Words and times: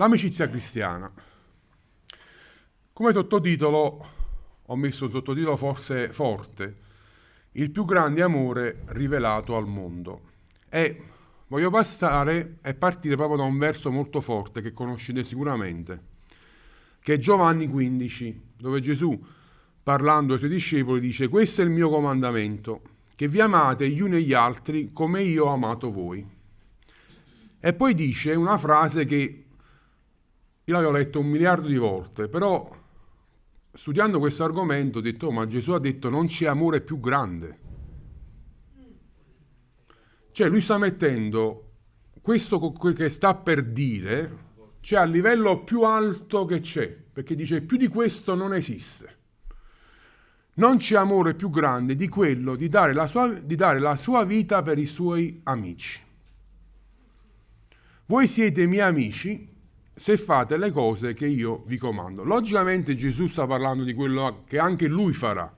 L'amicizia 0.00 0.48
cristiana. 0.48 1.12
Come 2.92 3.10
sottotitolo 3.10 4.06
ho 4.62 4.76
messo 4.76 5.06
un 5.06 5.10
sottotitolo 5.10 5.56
forse 5.56 6.12
forte, 6.12 6.76
il 7.52 7.72
più 7.72 7.84
grande 7.84 8.22
amore 8.22 8.82
rivelato 8.90 9.56
al 9.56 9.66
mondo. 9.66 10.20
E 10.68 11.02
voglio 11.48 11.70
passare 11.70 12.58
e 12.62 12.74
partire 12.74 13.16
proprio 13.16 13.38
da 13.38 13.42
un 13.42 13.58
verso 13.58 13.90
molto 13.90 14.20
forte 14.20 14.60
che 14.60 14.70
conoscete 14.70 15.24
sicuramente, 15.24 16.00
che 17.00 17.14
è 17.14 17.18
Giovanni 17.18 17.66
15, 17.66 18.42
dove 18.56 18.80
Gesù, 18.80 19.20
parlando 19.82 20.34
ai 20.34 20.38
suoi 20.38 20.50
discepoli, 20.50 21.00
dice 21.00 21.26
questo 21.26 21.62
è 21.62 21.64
il 21.64 21.72
mio 21.72 21.88
comandamento, 21.88 22.82
che 23.16 23.26
vi 23.26 23.40
amate 23.40 23.90
gli 23.90 24.00
uni 24.00 24.18
e 24.18 24.22
gli 24.22 24.32
altri 24.32 24.92
come 24.92 25.22
io 25.22 25.46
ho 25.46 25.52
amato 25.52 25.90
voi. 25.90 26.24
E 27.58 27.72
poi 27.72 27.94
dice 27.94 28.36
una 28.36 28.58
frase 28.58 29.04
che 29.04 29.42
io 30.68 30.74
l'avevo 30.74 30.92
letto 30.92 31.20
un 31.20 31.28
miliardo 31.28 31.66
di 31.66 31.78
volte, 31.78 32.28
però 32.28 32.70
studiando 33.72 34.18
questo 34.18 34.44
argomento 34.44 34.98
ho 34.98 35.00
detto, 35.00 35.28
oh, 35.28 35.30
ma 35.30 35.46
Gesù 35.46 35.72
ha 35.72 35.78
detto 35.78 36.10
non 36.10 36.26
c'è 36.26 36.46
amore 36.46 36.82
più 36.82 37.00
grande. 37.00 37.58
Cioè 40.30 40.48
lui 40.50 40.60
sta 40.60 40.76
mettendo 40.76 41.70
questo 42.20 42.60
che 42.70 43.08
sta 43.08 43.34
per 43.34 43.64
dire, 43.64 44.46
cioè 44.80 44.98
a 44.98 45.04
livello 45.04 45.64
più 45.64 45.84
alto 45.84 46.44
che 46.44 46.60
c'è, 46.60 46.86
perché 46.88 47.34
dice 47.34 47.62
più 47.62 47.78
di 47.78 47.88
questo 47.88 48.34
non 48.34 48.52
esiste. 48.52 49.16
Non 50.56 50.76
c'è 50.76 50.96
amore 50.96 51.32
più 51.32 51.48
grande 51.48 51.96
di 51.96 52.08
quello 52.08 52.56
di 52.56 52.68
dare 52.68 52.92
la 52.92 53.06
sua, 53.06 53.26
dare 53.28 53.78
la 53.78 53.96
sua 53.96 54.22
vita 54.24 54.60
per 54.60 54.78
i 54.78 54.86
suoi 54.86 55.40
amici. 55.44 56.02
Voi 58.04 58.26
siete 58.26 58.66
miei 58.66 58.86
amici 58.86 59.47
se 59.98 60.16
fate 60.16 60.56
le 60.56 60.70
cose 60.70 61.12
che 61.12 61.26
io 61.26 61.64
vi 61.66 61.76
comando. 61.76 62.22
Logicamente 62.22 62.94
Gesù 62.94 63.26
sta 63.26 63.46
parlando 63.46 63.82
di 63.82 63.94
quello 63.94 64.44
che 64.46 64.58
anche 64.58 64.86
lui 64.86 65.12
farà, 65.12 65.52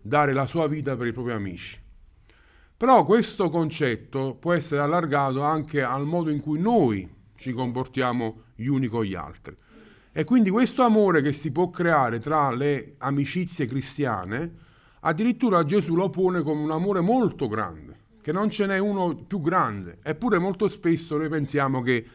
dare 0.00 0.32
la 0.32 0.46
sua 0.46 0.66
vita 0.66 0.96
per 0.96 1.08
i 1.08 1.12
propri 1.12 1.32
amici. 1.32 1.78
Però 2.74 3.04
questo 3.04 3.50
concetto 3.50 4.36
può 4.40 4.54
essere 4.54 4.80
allargato 4.80 5.42
anche 5.42 5.82
al 5.82 6.06
modo 6.06 6.30
in 6.30 6.40
cui 6.40 6.58
noi 6.58 7.06
ci 7.36 7.52
comportiamo 7.52 8.44
gli 8.54 8.66
uni 8.66 8.86
con 8.86 9.04
gli 9.04 9.14
altri. 9.14 9.54
E 10.10 10.24
quindi 10.24 10.48
questo 10.48 10.82
amore 10.82 11.20
che 11.20 11.32
si 11.32 11.52
può 11.52 11.68
creare 11.68 12.18
tra 12.18 12.50
le 12.50 12.94
amicizie 12.98 13.66
cristiane, 13.66 14.54
addirittura 15.00 15.64
Gesù 15.64 15.94
lo 15.94 16.08
pone 16.08 16.40
come 16.42 16.62
un 16.62 16.70
amore 16.70 17.02
molto 17.02 17.46
grande, 17.46 17.98
che 18.22 18.32
non 18.32 18.48
ce 18.48 18.64
n'è 18.64 18.78
uno 18.78 19.14
più 19.14 19.42
grande. 19.42 19.98
Eppure 20.02 20.38
molto 20.38 20.68
spesso 20.68 21.18
noi 21.18 21.28
pensiamo 21.28 21.82
che 21.82 22.06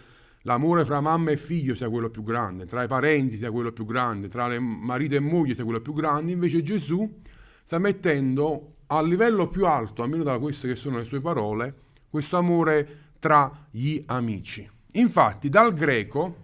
l'amore 0.44 0.86
fra 0.86 1.02
mamma 1.02 1.32
e 1.32 1.38
figlio 1.38 1.76
sia 1.76 1.90
quello 1.90 2.10
più 2.10 2.24
grande, 2.24 2.66
tra 2.66 2.84
i 2.84 2.88
parenti 2.88 3.38
sia 3.38 3.52
quello 3.52 3.72
più 3.72 3.86
grande, 3.86 4.28
tra 4.28 4.60
marito 4.60 5.16
e 5.16 5.20
moglie 5.20 5.54
sia 5.54 5.64
quello 5.64 5.82
più 5.82 5.94
grande, 5.94 6.32
invece 6.32 6.62
Gesù 6.64 7.20
sta 7.64 7.78
mettendo 7.80 8.76
a 8.88 9.02
livello 9.02 9.48
più 9.48 9.66
alto, 9.66 10.04
almeno 10.04 10.24
da 10.24 10.38
queste 10.40 10.68
che 10.68 10.76
sono 10.76 10.98
le 10.98 11.04
sue 11.04 11.22
parole, 11.22 11.76
questo 12.10 12.38
amore 12.38 13.00
tra 13.20 13.68
gli 13.70 14.04
amici. 14.08 14.70
Infatti 14.94 15.48
dal 15.50 15.74
greco 15.74 16.36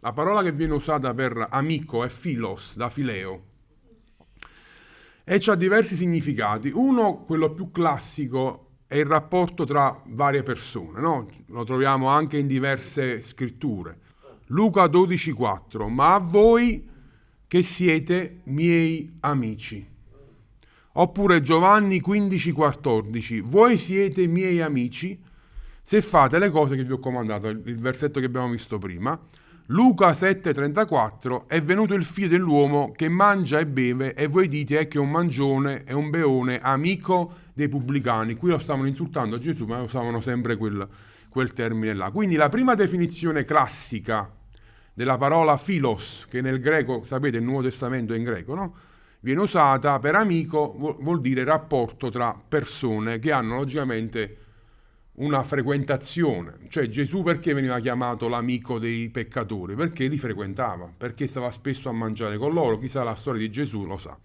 la 0.00 0.12
parola 0.12 0.42
che 0.42 0.52
viene 0.52 0.74
usata 0.74 1.14
per 1.14 1.46
amico 1.48 2.04
è 2.04 2.08
philos, 2.10 2.76
da 2.76 2.90
fileo, 2.90 3.52
e 5.24 5.40
ha 5.42 5.54
diversi 5.54 5.96
significati. 5.96 6.70
Uno, 6.74 7.24
quello 7.24 7.54
più 7.54 7.70
classico, 7.70 8.73
è 8.86 8.96
il 8.96 9.06
rapporto 9.06 9.64
tra 9.64 10.00
varie 10.06 10.42
persone, 10.42 11.00
no? 11.00 11.28
lo 11.46 11.64
troviamo 11.64 12.08
anche 12.08 12.38
in 12.38 12.46
diverse 12.46 13.22
scritture. 13.22 13.98
Luca 14.48 14.84
12,4, 14.84 15.88
ma 15.88 16.14
a 16.14 16.18
voi 16.18 16.88
che 17.48 17.62
siete 17.62 18.40
miei 18.44 19.16
amici. 19.20 19.92
Oppure 20.96 21.40
Giovanni 21.40 22.00
15,14, 22.00 23.42
voi 23.42 23.76
siete 23.76 24.26
miei 24.26 24.60
amici 24.60 25.20
se 25.82 26.00
fate 26.00 26.38
le 26.38 26.50
cose 26.50 26.76
che 26.76 26.84
vi 26.84 26.92
ho 26.92 26.98
comandato, 26.98 27.48
il 27.48 27.78
versetto 27.78 28.20
che 28.20 28.26
abbiamo 28.26 28.48
visto 28.48 28.78
prima. 28.78 29.18
Luca 29.68 30.10
7,34 30.10 31.46
è 31.46 31.60
venuto 31.62 31.94
il 31.94 32.04
figlio 32.04 32.28
dell'uomo 32.28 32.92
che 32.92 33.08
mangia 33.08 33.58
e 33.58 33.66
beve 33.66 34.14
e 34.14 34.26
voi 34.26 34.46
dite 34.48 34.78
è 34.78 34.88
che 34.88 34.98
è 34.98 35.00
un 35.00 35.10
mangione 35.10 35.84
e 35.84 35.94
un 35.94 36.10
beone 36.10 36.58
amico 36.60 37.32
dei 37.54 37.68
pubblicani. 37.68 38.34
Qui 38.34 38.50
lo 38.50 38.58
stavano 38.58 38.86
insultando 38.86 39.36
a 39.36 39.38
Gesù 39.38 39.64
ma 39.64 39.80
usavano 39.80 40.20
sempre 40.20 40.56
quel, 40.56 40.86
quel 41.28 41.52
termine 41.52 41.94
là. 41.94 42.10
Quindi 42.10 42.34
la 42.34 42.50
prima 42.50 42.74
definizione 42.74 43.44
classica 43.44 44.30
della 44.92 45.16
parola 45.16 45.56
philos, 45.56 46.26
che 46.28 46.40
nel 46.40 46.60
greco, 46.60 47.04
sapete 47.04 47.38
il 47.38 47.42
Nuovo 47.42 47.62
Testamento 47.62 48.12
è 48.12 48.16
in 48.16 48.24
greco, 48.24 48.54
no? 48.54 48.74
viene 49.20 49.40
usata 49.40 49.98
per 49.98 50.14
amico, 50.14 50.74
vuol 51.00 51.20
dire 51.20 51.44
rapporto 51.44 52.10
tra 52.10 52.38
persone 52.46 53.18
che 53.18 53.32
hanno 53.32 53.56
logicamente 53.56 54.38
una 55.14 55.42
frequentazione. 55.42 56.58
Cioè 56.68 56.88
Gesù 56.88 57.22
perché 57.22 57.54
veniva 57.54 57.80
chiamato 57.80 58.28
l'amico 58.28 58.78
dei 58.78 59.08
peccatori? 59.10 59.74
Perché 59.74 60.06
li 60.06 60.18
frequentava, 60.18 60.92
perché 60.96 61.26
stava 61.26 61.50
spesso 61.50 61.88
a 61.88 61.92
mangiare 61.92 62.36
con 62.36 62.52
loro. 62.52 62.78
Chissà 62.78 63.02
la 63.02 63.14
storia 63.14 63.40
di 63.40 63.50
Gesù 63.50 63.86
lo 63.86 63.96
sa. 63.96 64.16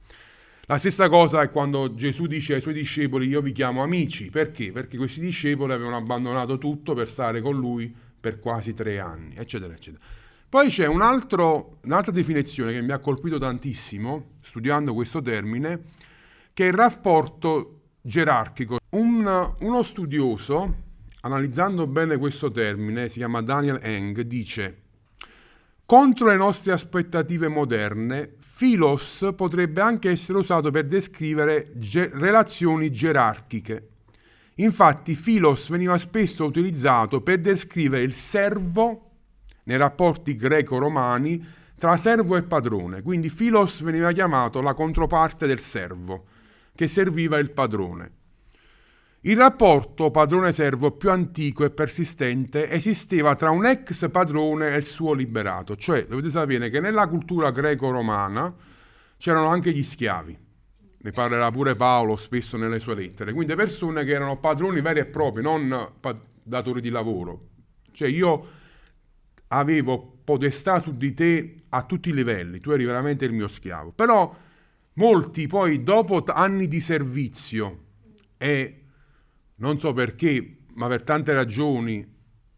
La 0.70 0.78
stessa 0.78 1.10
cosa 1.10 1.42
è 1.42 1.50
quando 1.50 1.96
Gesù 1.96 2.28
dice 2.28 2.54
ai 2.54 2.62
suoi 2.62 2.76
discepoli 2.76 3.26
io 3.26 3.42
vi 3.42 3.54
chiamo 3.54 3.82
amici. 3.82 4.30
Perché? 4.30 4.72
Perché 4.72 4.98
questi 4.98 5.20
discepoli 5.20 5.74
avevano 5.74 5.96
abbandonato 5.96 6.60
tutto 6.60 6.94
per 6.94 7.10
stare 7.10 7.42
con 7.42 7.58
lui 7.58 7.92
per 8.20 8.40
quasi 8.40 8.74
tre 8.74 9.00
anni, 9.00 9.34
eccetera, 9.36 9.74
eccetera. 9.74 10.04
Poi 10.48 10.70
c'è 10.70 10.86
un 10.86 11.02
altro, 11.02 11.80
un'altra 11.86 12.12
definizione 12.12 12.72
che 12.72 12.84
mi 12.84 12.92
ha 12.92 13.00
colpito 13.00 13.40
tantissimo, 13.40 14.34
studiando 14.42 14.94
questo 14.94 15.24
termine, 15.24 15.82
che 16.54 16.66
è 16.66 16.68
il 16.68 16.76
rapporto 16.76 17.80
gerarchico. 18.04 18.78
Un, 18.92 19.56
uno 19.62 19.82
studioso, 19.82 20.76
analizzando 21.22 21.88
bene 21.88 22.16
questo 22.18 22.52
termine, 22.52 23.10
si 23.10 23.18
chiama 23.18 23.42
Daniel 23.42 23.80
Eng, 23.82 24.22
dice 24.22 24.82
contro 25.90 26.28
le 26.28 26.36
nostre 26.36 26.72
aspettative 26.72 27.48
moderne, 27.48 28.36
philos 28.38 29.28
potrebbe 29.36 29.82
anche 29.82 30.12
essere 30.12 30.38
usato 30.38 30.70
per 30.70 30.86
descrivere 30.86 31.72
ge- 31.78 32.12
relazioni 32.14 32.92
gerarchiche. 32.92 33.88
Infatti, 34.58 35.16
philos 35.16 35.68
veniva 35.70 35.98
spesso 35.98 36.46
utilizzato 36.46 37.22
per 37.22 37.40
descrivere 37.40 38.04
il 38.04 38.14
servo 38.14 39.14
nei 39.64 39.78
rapporti 39.78 40.36
greco-romani 40.36 41.44
tra 41.76 41.98
servo 41.98 42.38
e 42.38 42.44
padrone. 42.44 43.02
Quindi 43.02 43.32
philos 43.32 43.82
veniva 43.82 44.12
chiamato 44.12 44.62
la 44.62 44.76
controparte 44.76 45.48
del 45.48 45.60
servo 45.60 46.26
che 46.76 46.88
serviva 46.88 47.40
il 47.40 47.50
padrone. 47.50 48.12
Il 49.22 49.36
rapporto 49.36 50.12
padrone-servo 50.12 50.92
più 50.92 51.12
antico 51.12 51.66
e 51.66 51.72
persistente 51.72 52.70
esisteva 52.70 53.36
tra 53.36 53.50
un 53.50 53.66
ex 53.66 54.10
padrone 54.10 54.74
e 54.74 54.78
il 54.78 54.86
suo 54.86 55.14
liberato, 55.14 55.76
cioè 55.76 56.06
dovete 56.06 56.30
sapere 56.30 56.70
che 56.70 56.80
nella 56.80 57.08
cultura 57.08 57.52
greco-romana 57.52 58.56
c'erano 59.18 59.48
anche 59.48 59.72
gli 59.74 59.84
schiavi, 59.84 60.38
ne 60.98 61.12
parlerà 61.12 61.52
pure 61.52 61.76
Paolo 61.76 62.16
spesso 62.16 62.56
nelle 62.56 62.80
sue 62.80 62.96
lettere, 62.96 63.34
quindi 63.34 63.56
persone 63.56 64.06
che 64.06 64.12
erano 64.12 64.38
padroni 64.40 64.80
veri 64.80 65.00
e 65.00 65.06
propri, 65.06 65.42
non 65.42 65.94
datori 66.42 66.80
di 66.80 66.90
lavoro, 66.90 67.48
cioè 67.92 68.08
io 68.08 68.48
avevo 69.48 70.20
potestà 70.24 70.80
su 70.80 70.96
di 70.96 71.14
te 71.14 71.64
a 71.70 71.84
tutti 71.84 72.10
i 72.10 72.14
livelli, 72.14 72.60
tu 72.60 72.72
eri 72.72 72.86
veramente 72.86 73.26
il 73.26 73.34
mio 73.34 73.50
schiavo, 73.50 73.92
però 73.92 74.34
Molti 75.00 75.48
poi 75.48 75.82
dopo 75.82 76.22
anni 76.28 76.68
di 76.68 76.82
servizio 76.82 77.86
e 78.36 78.79
non 79.60 79.80
so 79.80 79.94
perché, 79.94 80.58
ma 80.76 80.88
per 80.88 81.04
tante 81.04 81.34
ragioni, 81.34 82.18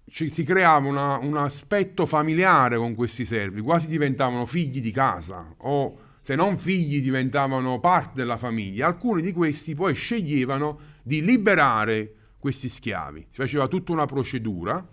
ci, 0.09 0.29
si 0.29 0.43
creava 0.43 0.87
una, 0.87 1.17
un 1.19 1.37
aspetto 1.37 2.05
familiare 2.05 2.77
con 2.77 2.95
questi 2.95 3.25
servi, 3.25 3.61
quasi 3.61 3.87
diventavano 3.87 4.45
figli 4.45 4.81
di 4.81 4.91
casa 4.91 5.53
o 5.57 5.99
se 6.21 6.35
non 6.35 6.57
figli 6.57 7.01
diventavano 7.01 7.79
parte 7.79 8.11
della 8.15 8.37
famiglia. 8.37 8.87
Alcuni 8.87 9.21
di 9.21 9.31
questi 9.31 9.73
poi 9.73 9.93
sceglievano 9.93 10.79
di 11.03 11.23
liberare 11.23 12.13
questi 12.37 12.69
schiavi. 12.69 13.27
Si 13.29 13.41
faceva 13.41 13.67
tutta 13.67 13.91
una 13.91 14.05
procedura 14.05 14.85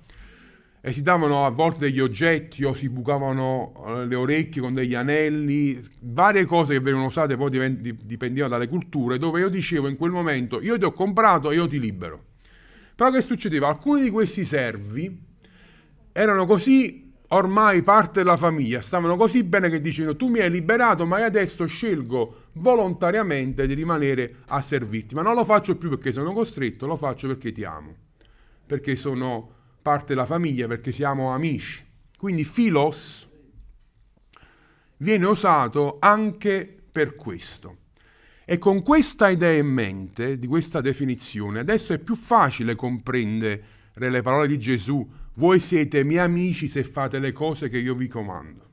e 0.81 0.93
si 0.93 1.03
davano 1.03 1.45
a 1.45 1.51
volte 1.51 1.81
degli 1.81 2.01
oggetti 2.01 2.65
o 2.65 2.73
si 2.73 2.89
bucavano 2.89 3.73
eh, 3.87 4.07
le 4.07 4.15
orecchie 4.15 4.63
con 4.63 4.75
degli 4.75 4.95
anelli, 4.95 5.81
varie 6.01 6.45
cose 6.45 6.75
che 6.75 6.81
venivano 6.81 7.07
usate 7.07 7.37
poi 7.37 7.97
dipendeva 8.05 8.49
dalle 8.49 8.69
culture, 8.69 9.19
dove 9.19 9.41
io 9.41 9.49
dicevo 9.49 9.89
in 9.89 9.97
quel 9.97 10.13
momento 10.13 10.61
io 10.61 10.79
ti 10.79 10.85
ho 10.85 10.93
comprato 10.93 11.51
e 11.51 11.57
io 11.57 11.67
ti 11.67 11.81
libero. 11.81 12.25
Però 12.95 13.11
che 13.11 13.21
succedeva? 13.21 13.69
Alcuni 13.69 14.03
di 14.03 14.11
questi 14.11 14.45
servi 14.45 15.27
erano 16.13 16.47
così 16.47 17.13
ormai 17.29 17.83
parte 17.83 18.23
della 18.23 18.37
famiglia, 18.37 18.81
stavano 18.81 19.17
così 19.17 19.45
bene 19.45 19.69
che 19.69 19.81
dicevano 19.81 20.17
tu 20.17 20.29
mi 20.29 20.39
hai 20.39 20.51
liberato 20.51 21.05
ma 21.05 21.19
io 21.19 21.27
adesso 21.27 21.67
scelgo 21.67 22.45
volontariamente 22.55 23.67
di 23.67 23.75
rimanere 23.75 24.37
a 24.47 24.61
servirti, 24.61 25.15
ma 25.15 25.23
non 25.23 25.35
lo 25.35 25.45
faccio 25.45 25.77
più 25.77 25.91
perché 25.91 26.13
sono 26.13 26.33
costretto, 26.33 26.87
lo 26.87 26.97
faccio 26.97 27.27
perché 27.27 27.53
ti 27.53 27.65
amo, 27.65 27.95
perché 28.65 28.97
sono 28.97 29.57
parte 29.89 30.09
della 30.09 30.27
famiglia 30.27 30.67
perché 30.67 30.93
siamo 30.93 31.31
amici. 31.31 31.83
Quindi 32.19 32.45
philos 32.45 33.27
viene 34.99 35.25
usato 35.25 35.97
anche 35.99 36.77
per 36.93 37.15
questo. 37.15 37.77
E 38.45 38.59
con 38.59 38.83
questa 38.83 39.31
idea 39.31 39.59
in 39.59 39.67
mente, 39.67 40.39
di 40.39 40.47
questa 40.47 40.83
definizione, 40.83 41.61
adesso 41.61 41.95
è 41.95 41.99
più 41.99 42.15
facile 42.15 42.75
comprendere 42.75 43.63
le 43.95 44.23
parole 44.23 44.47
di 44.47 44.59
Gesù, 44.59 45.07
voi 45.35 45.59
siete 45.59 46.05
miei 46.05 46.21
amici 46.21 46.69
se 46.69 46.85
fate 46.85 47.19
le 47.19 47.33
cose 47.33 47.71
che 47.71 47.79
io 47.79 47.95
vi 47.95 48.09
comando. 48.09 48.67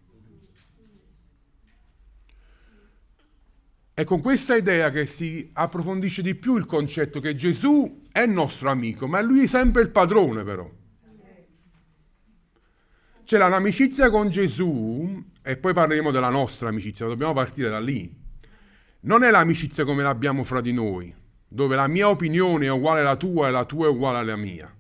È 3.94 4.04
con 4.04 4.20
questa 4.20 4.58
idea 4.58 4.92
che 4.92 5.06
si 5.08 5.50
approfondisce 5.54 6.22
di 6.22 6.36
più 6.36 6.58
il 6.58 6.66
concetto 6.66 7.22
che 7.22 7.36
Gesù 7.36 8.04
è 8.12 8.26
nostro 8.26 8.70
amico, 8.70 9.08
ma 9.08 9.22
lui 9.22 9.44
è 9.44 9.48
sempre 9.48 9.82
il 9.82 9.90
padrone 9.90 10.44
però. 10.44 10.70
C'è 13.26 13.40
l'amicizia 13.40 14.12
con 14.12 14.30
Gesù, 14.30 15.24
e 15.42 15.58
poi 15.58 15.74
parleremo 15.74 16.12
della 16.12 16.30
nostra 16.30 16.70
amicizia, 16.70 17.08
dobbiamo 17.08 17.34
partire 17.34 17.70
da 17.70 17.80
lì. 17.80 18.08
Non 19.00 19.24
è 19.24 19.32
l'amicizia 19.32 19.84
come 19.84 20.04
l'abbiamo 20.04 20.44
fra 20.44 20.62
di 20.62 20.72
noi, 20.72 21.12
dove 21.48 21.76
la 21.76 21.88
mia 21.88 22.08
opinione 22.08 22.68
è 22.68 22.72
uguale 22.72 23.00
alla 23.00 23.16
tua 23.16 23.48
e 23.48 23.52
la 23.52 23.66
tua 23.66 23.88
è 23.88 23.90
uguale 23.90 24.20
alla 24.20 24.36
mia. 24.36 24.72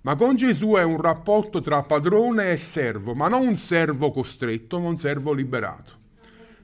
Ma 0.00 0.16
con 0.16 0.34
Gesù 0.34 0.72
è 0.72 0.82
un 0.82 1.00
rapporto 1.00 1.60
tra 1.60 1.84
padrone 1.84 2.50
e 2.50 2.56
servo, 2.56 3.14
ma 3.14 3.28
non 3.28 3.46
un 3.46 3.56
servo 3.56 4.10
costretto, 4.10 4.80
ma 4.80 4.88
un 4.88 4.98
servo 4.98 5.32
liberato 5.32 6.00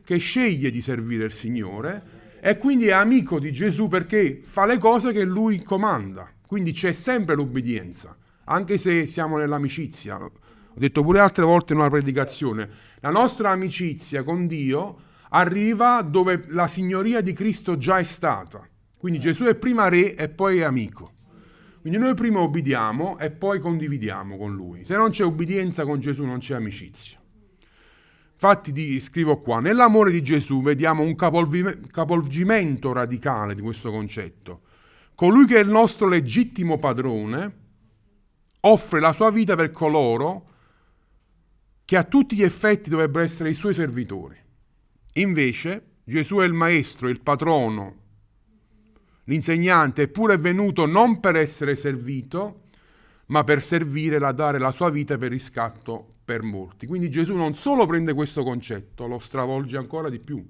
che 0.03 0.17
sceglie 0.17 0.71
di 0.71 0.83
servire 0.83 1.27
il 1.27 1.33
Signore 1.33 2.03
e 2.41 2.57
quindi 2.57 2.89
è 2.89 2.93
amico 2.93 3.39
di 3.39 3.53
Gesù 3.53 3.87
perché 3.87 4.41
fa 4.43 4.67
le 4.67 4.79
cose 4.79 5.13
che 5.13 5.23
lui 5.23 5.63
comanda. 5.63 6.29
Quindi 6.45 6.73
c'è 6.73 6.91
sempre 6.91 7.37
l'obbedienza, 7.37 8.17
anche 8.43 8.77
se 8.77 9.07
siamo 9.07 9.39
nell'amicizia. 9.39 10.19
Ho 10.79 10.81
detto 10.81 11.03
pure 11.03 11.19
altre 11.19 11.45
volte 11.45 11.73
in 11.73 11.81
una 11.81 11.91
predicazione, 11.91 12.71
la 13.01 13.11
nostra 13.11 13.51
amicizia 13.51 14.23
con 14.23 14.47
Dio 14.47 15.01
arriva 15.31 16.03
dove 16.03 16.45
la 16.51 16.69
signoria 16.69 17.21
di 17.21 17.33
Cristo 17.33 17.77
già 17.77 17.99
è 17.99 18.05
stata. 18.05 18.65
Quindi 18.97 19.19
Gesù 19.19 19.43
è 19.47 19.57
prima 19.57 19.89
re 19.89 20.15
e 20.15 20.29
poi 20.29 20.63
amico. 20.63 21.15
Quindi 21.81 21.99
noi 21.99 22.15
prima 22.15 22.39
obbediamo 22.39 23.19
e 23.19 23.33
poi 23.33 23.59
condividiamo 23.59 24.37
con 24.37 24.55
lui. 24.55 24.85
Se 24.85 24.95
non 24.95 25.11
c'è 25.11 25.25
obbedienza 25.25 25.85
con 25.85 25.99
Gesù 25.99 26.23
non 26.23 26.39
c'è 26.39 26.55
amicizia. 26.55 27.19
Infatti 28.35 28.71
di, 28.71 29.01
scrivo 29.01 29.41
qua, 29.41 29.59
nell'amore 29.59 30.13
di 30.13 30.23
Gesù 30.23 30.63
vediamo 30.63 31.03
un 31.03 31.17
capovolgimento 31.17 32.93
radicale 32.93 33.57
di 33.57 33.63
questo 33.63 33.91
concetto. 33.91 34.61
Colui 35.17 35.45
che 35.45 35.57
è 35.57 35.61
il 35.61 35.71
nostro 35.71 36.07
legittimo 36.07 36.79
padrone 36.79 37.57
offre 38.61 39.01
la 39.01 39.13
sua 39.13 39.33
vita 39.33 39.57
per 39.57 39.73
coloro 39.73 40.49
che 41.89 41.97
a 41.97 42.05
tutti 42.05 42.37
gli 42.37 42.43
effetti 42.43 42.91
dovrebbero 42.91 43.25
essere 43.25 43.49
i 43.49 43.55
suoi 43.55 43.73
servitori. 43.73 44.37
Invece 45.15 46.01
Gesù 46.05 46.37
è 46.37 46.45
il 46.45 46.53
maestro, 46.53 47.09
il 47.09 47.23
patrono, 47.23 47.97
l'insegnante, 49.25 50.03
eppure 50.03 50.35
è 50.35 50.39
venuto 50.39 50.85
non 50.85 51.19
per 51.19 51.37
essere 51.37 51.75
servito, 51.75 52.65
ma 53.29 53.43
per 53.43 53.63
servire 53.63 54.17
e 54.17 54.33
dare 54.35 54.59
la 54.59 54.71
sua 54.71 54.91
vita 54.91 55.17
per 55.17 55.31
riscatto 55.31 56.17
per 56.27 56.43
molti. 56.43 56.87
Quindi 56.87 57.09
Gesù 57.09 57.35
non 57.37 57.55
solo 57.55 57.87
prende 57.87 58.13
questo 58.13 58.43
concetto, 58.43 59.07
lo 59.07 59.19
stravolge 59.19 59.79
ancora 59.79 60.11
di 60.11 60.19
più. 60.19 60.47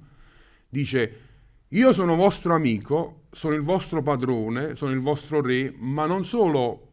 Dice, 0.68 1.20
io 1.68 1.92
sono 1.92 2.16
vostro 2.16 2.52
amico, 2.52 3.26
sono 3.30 3.54
il 3.54 3.62
vostro 3.62 4.02
padrone, 4.02 4.74
sono 4.74 4.90
il 4.90 4.98
vostro 4.98 5.40
re, 5.40 5.72
ma 5.76 6.04
non 6.04 6.24
solo 6.24 6.88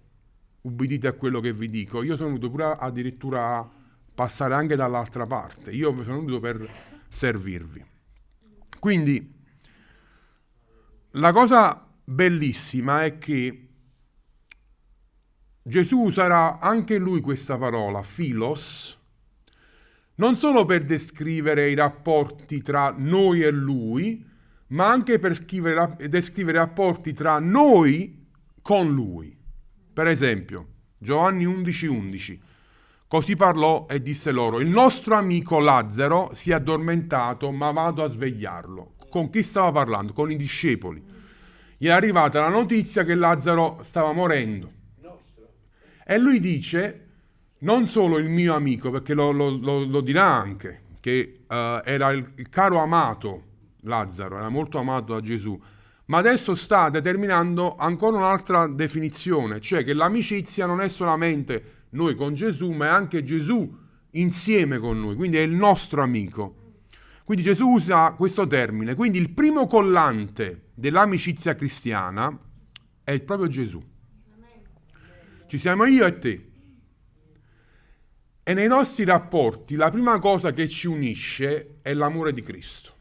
ubbidite 0.61 1.07
a 1.07 1.13
quello 1.13 1.39
che 1.39 1.51
vi 1.51 1.67
dico, 1.67 2.03
io 2.03 2.15
sono 2.15 2.27
venuto 2.27 2.51
pure 2.51 2.75
addirittura 2.77 3.57
a 3.57 3.74
passare 4.15 4.53
anche 4.53 4.77
dall'altra 4.77 5.25
parte, 5.25 5.71
io 5.71 5.93
sono 6.01 6.21
venuto 6.21 6.39
per 6.39 6.67
servirvi. 7.09 7.85
Quindi 8.79 9.33
la 11.11 11.31
cosa 11.31 11.85
bellissima 12.03 13.03
è 13.03 13.17
che 13.17 13.67
Gesù 15.61 15.99
userà 15.99 16.59
anche 16.59 16.97
lui 16.97 17.21
questa 17.21 17.57
parola, 17.57 18.01
philos, 18.01 18.97
non 20.15 20.35
solo 20.35 20.65
per 20.65 20.85
descrivere 20.85 21.69
i 21.69 21.73
rapporti 21.73 22.61
tra 22.61 22.93
noi 22.95 23.41
e 23.41 23.51
lui, 23.51 24.25
ma 24.67 24.89
anche 24.89 25.19
per 25.19 25.35
scrivere, 25.35 25.97
descrivere 26.07 26.57
i 26.57 26.61
rapporti 26.61 27.13
tra 27.13 27.39
noi 27.39 28.27
con 28.61 28.93
lui. 28.93 29.35
Per 29.93 30.07
esempio, 30.07 30.67
Giovanni 30.97 31.45
11:11. 31.45 31.87
11. 31.87 32.41
Così 33.15 33.37
parlò 33.37 33.85
e 33.89 34.01
disse 34.01 34.29
loro, 34.31 34.59
il 34.59 34.67
nostro 34.67 35.15
amico 35.15 35.59
Lazzaro 35.59 36.31
si 36.33 36.51
è 36.51 36.55
addormentato, 36.55 37.49
ma 37.49 37.71
vado 37.71 38.03
a 38.03 38.09
svegliarlo. 38.09 38.95
Con 39.09 39.29
chi 39.29 39.41
stava 39.41 39.71
parlando? 39.71 40.11
Con 40.11 40.31
i 40.31 40.35
discepoli. 40.35 41.01
Gli 41.77 41.87
è 41.87 41.91
arrivata 41.91 42.41
la 42.41 42.49
notizia 42.49 43.05
che 43.05 43.15
Lazzaro 43.15 43.79
stava 43.83 44.11
morendo. 44.11 44.69
E 46.05 46.17
lui 46.19 46.41
dice, 46.41 47.05
non 47.59 47.87
solo 47.87 48.17
il 48.17 48.27
mio 48.27 48.53
amico, 48.53 48.91
perché 48.91 49.13
lo, 49.13 49.31
lo, 49.31 49.49
lo, 49.49 49.85
lo 49.85 50.01
dirà 50.01 50.25
anche, 50.25 50.81
che 50.99 51.45
uh, 51.47 51.53
era 51.85 52.11
il, 52.11 52.49
caro 52.49 52.79
amato 52.79 53.43
Lazzaro, 53.83 54.39
era 54.39 54.49
molto 54.49 54.77
amato 54.77 55.13
da 55.13 55.21
Gesù, 55.21 55.57
ma 56.07 56.17
adesso 56.17 56.53
sta 56.53 56.89
determinando 56.89 57.77
ancora 57.77 58.17
un'altra 58.17 58.67
definizione, 58.67 59.61
cioè 59.61 59.85
che 59.85 59.93
l'amicizia 59.93 60.65
non 60.65 60.81
è 60.81 60.89
solamente 60.89 61.83
noi 61.95 62.13
con 62.13 62.33
Gesù, 62.33 62.71
ma 62.71 62.85
è 62.85 62.89
anche 62.89 63.23
Gesù 63.23 63.83
insieme 64.11 64.77
con 64.77 64.99
noi, 64.99 65.15
quindi 65.15 65.37
è 65.37 65.41
il 65.41 65.53
nostro 65.53 66.03
amico. 66.03 66.63
Quindi 67.23 67.43
Gesù 67.43 67.67
usa 67.67 68.13
questo 68.13 68.45
termine, 68.45 68.93
quindi 68.93 69.17
il 69.17 69.31
primo 69.31 69.65
collante 69.65 70.69
dell'amicizia 70.75 71.55
cristiana 71.55 72.37
è 73.03 73.19
proprio 73.21 73.47
Gesù. 73.47 73.83
Ci 75.47 75.57
siamo 75.57 75.85
io 75.85 76.05
e 76.05 76.17
te. 76.19 76.49
E 78.43 78.53
nei 78.53 78.67
nostri 78.67 79.05
rapporti 79.05 79.75
la 79.75 79.89
prima 79.89 80.19
cosa 80.19 80.51
che 80.51 80.69
ci 80.69 80.85
unisce 80.85 81.79
è 81.81 81.93
l'amore 81.95 82.31
di 82.31 82.43
Cristo, 82.43 82.93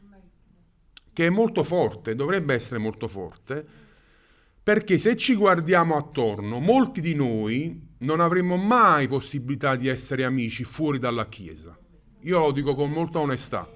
che 1.13 1.27
è 1.27 1.29
molto 1.29 1.61
forte, 1.61 2.15
dovrebbe 2.15 2.55
essere 2.55 2.79
molto 2.79 3.07
forte, 3.07 3.63
perché 4.63 4.97
se 4.97 5.15
ci 5.15 5.35
guardiamo 5.35 5.95
attorno, 5.95 6.59
molti 6.59 6.99
di 6.99 7.13
noi 7.13 7.84
non 8.05 8.21
avremmo 8.21 8.55
mai 8.55 9.07
possibilità 9.07 9.75
di 9.75 9.87
essere 9.87 10.23
amici 10.23 10.63
fuori 10.63 10.99
dalla 10.99 11.27
Chiesa. 11.27 11.77
Io 12.21 12.39
lo 12.39 12.51
dico 12.51 12.73
con 12.75 12.89
molta 12.89 13.19
onestà. 13.19 13.69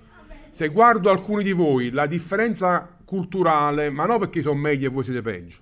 Se 0.51 0.69
guardo 0.69 1.09
alcuni 1.09 1.43
di 1.43 1.51
voi, 1.51 1.91
la 1.91 2.05
differenza 2.05 2.97
culturale, 3.03 3.89
ma 3.89 4.05
non 4.05 4.19
perché 4.19 4.41
sono 4.41 4.59
meglio 4.59 4.87
e 4.87 4.91
voi 4.91 5.03
siete 5.03 5.21
peggio, 5.21 5.57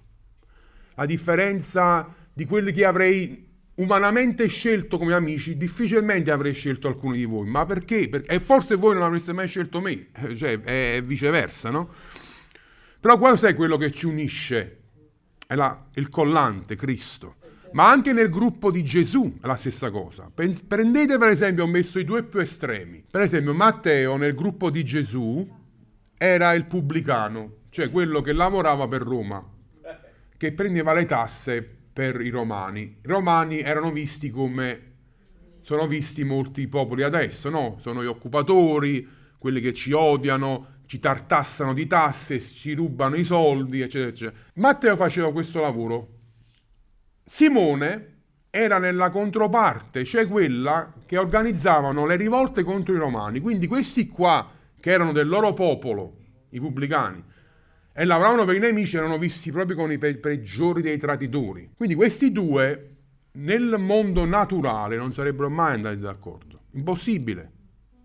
la 0.95 1.05
differenza 1.05 2.13
di 2.31 2.45
quelli 2.45 2.71
che 2.71 2.85
avrei 2.85 3.45
umanamente 3.75 4.47
scelto 4.47 4.97
come 4.97 5.13
amici, 5.13 5.57
difficilmente 5.57 6.31
avrei 6.31 6.53
scelto 6.53 6.87
alcuni 6.87 7.17
di 7.17 7.25
voi. 7.25 7.47
Ma 7.47 7.65
perché? 7.65 8.09
e 8.09 8.39
forse 8.39 8.75
voi 8.75 8.95
non 8.95 9.03
avreste 9.03 9.33
mai 9.33 9.47
scelto 9.47 9.81
me, 9.81 10.07
eh, 10.13 10.35
cioè 10.35 10.59
è 10.59 11.01
viceversa, 11.03 11.69
no? 11.69 11.89
Però 12.99 13.35
sai 13.35 13.53
quello 13.53 13.77
che 13.77 13.91
ci 13.91 14.05
unisce? 14.05 14.81
È 15.45 15.55
la, 15.55 15.85
il 15.93 16.09
collante, 16.09 16.75
Cristo. 16.75 17.36
Ma 17.71 17.89
anche 17.89 18.13
nel 18.13 18.29
gruppo 18.29 18.71
di 18.71 18.83
Gesù 18.83 19.37
è 19.41 19.45
la 19.45 19.55
stessa 19.55 19.91
cosa. 19.91 20.31
Prendete 20.33 21.17
per 21.17 21.29
esempio, 21.29 21.63
ho 21.63 21.67
messo 21.67 21.99
i 21.99 22.03
due 22.03 22.23
più 22.23 22.39
estremi. 22.39 23.03
Per 23.09 23.21
esempio 23.21 23.53
Matteo 23.53 24.17
nel 24.17 24.33
gruppo 24.33 24.69
di 24.69 24.83
Gesù 24.83 25.47
era 26.17 26.53
il 26.53 26.65
pubblicano, 26.65 27.57
cioè 27.69 27.91
quello 27.91 28.21
che 28.21 28.33
lavorava 28.33 28.87
per 28.87 29.01
Roma, 29.01 29.45
che 30.37 30.53
prendeva 30.53 30.93
le 30.93 31.05
tasse 31.05 31.61
per 31.93 32.21
i 32.21 32.29
romani. 32.29 32.81
I 32.81 33.07
romani 33.07 33.59
erano 33.59 33.91
visti 33.91 34.29
come 34.29 34.81
sono 35.61 35.85
visti 35.85 36.23
molti 36.23 36.67
popoli 36.67 37.03
adesso, 37.03 37.49
no? 37.49 37.75
Sono 37.79 38.01
gli 38.01 38.07
occupatori, 38.07 39.07
quelli 39.37 39.59
che 39.59 39.73
ci 39.73 39.91
odiano, 39.91 40.75
ci 40.85 40.99
tartassano 40.99 41.73
di 41.73 41.85
tasse, 41.85 42.39
ci 42.39 42.73
rubano 42.73 43.15
i 43.15 43.23
soldi, 43.23 43.81
eccetera, 43.81 44.09
eccetera. 44.09 44.37
Matteo 44.55 44.95
faceva 44.95 45.31
questo 45.31 45.59
lavoro. 45.59 46.16
Simone 47.29 48.15
era 48.49 48.79
nella 48.79 49.09
controparte, 49.09 50.05
cioè 50.05 50.27
quella 50.27 50.93
che 51.05 51.17
organizzavano 51.17 52.05
le 52.05 52.15
rivolte 52.15 52.63
contro 52.63 52.95
i 52.95 52.97
romani. 52.97 53.41
Quindi 53.41 53.67
questi 53.67 54.07
qua, 54.07 54.49
che 54.79 54.91
erano 54.91 55.11
del 55.11 55.27
loro 55.27 55.51
popolo, 55.51 56.15
i 56.51 56.59
pubblicani, 56.61 57.21
e 57.93 58.05
lavoravano 58.05 58.45
per 58.45 58.55
i 58.55 58.59
nemici 58.59 58.95
erano 58.95 59.17
visti 59.17 59.51
proprio 59.51 59.75
come 59.75 59.95
i 59.95 59.97
pe- 59.97 60.17
peggiori 60.17 60.81
dei 60.81 60.97
traditori. 60.97 61.69
Quindi 61.75 61.95
questi 61.95 62.31
due 62.31 62.95
nel 63.33 63.75
mondo 63.77 64.23
naturale 64.25 64.95
non 64.95 65.11
sarebbero 65.11 65.49
mai 65.49 65.73
andati 65.73 65.99
d'accordo. 65.99 66.61
Impossibile. 66.71 67.51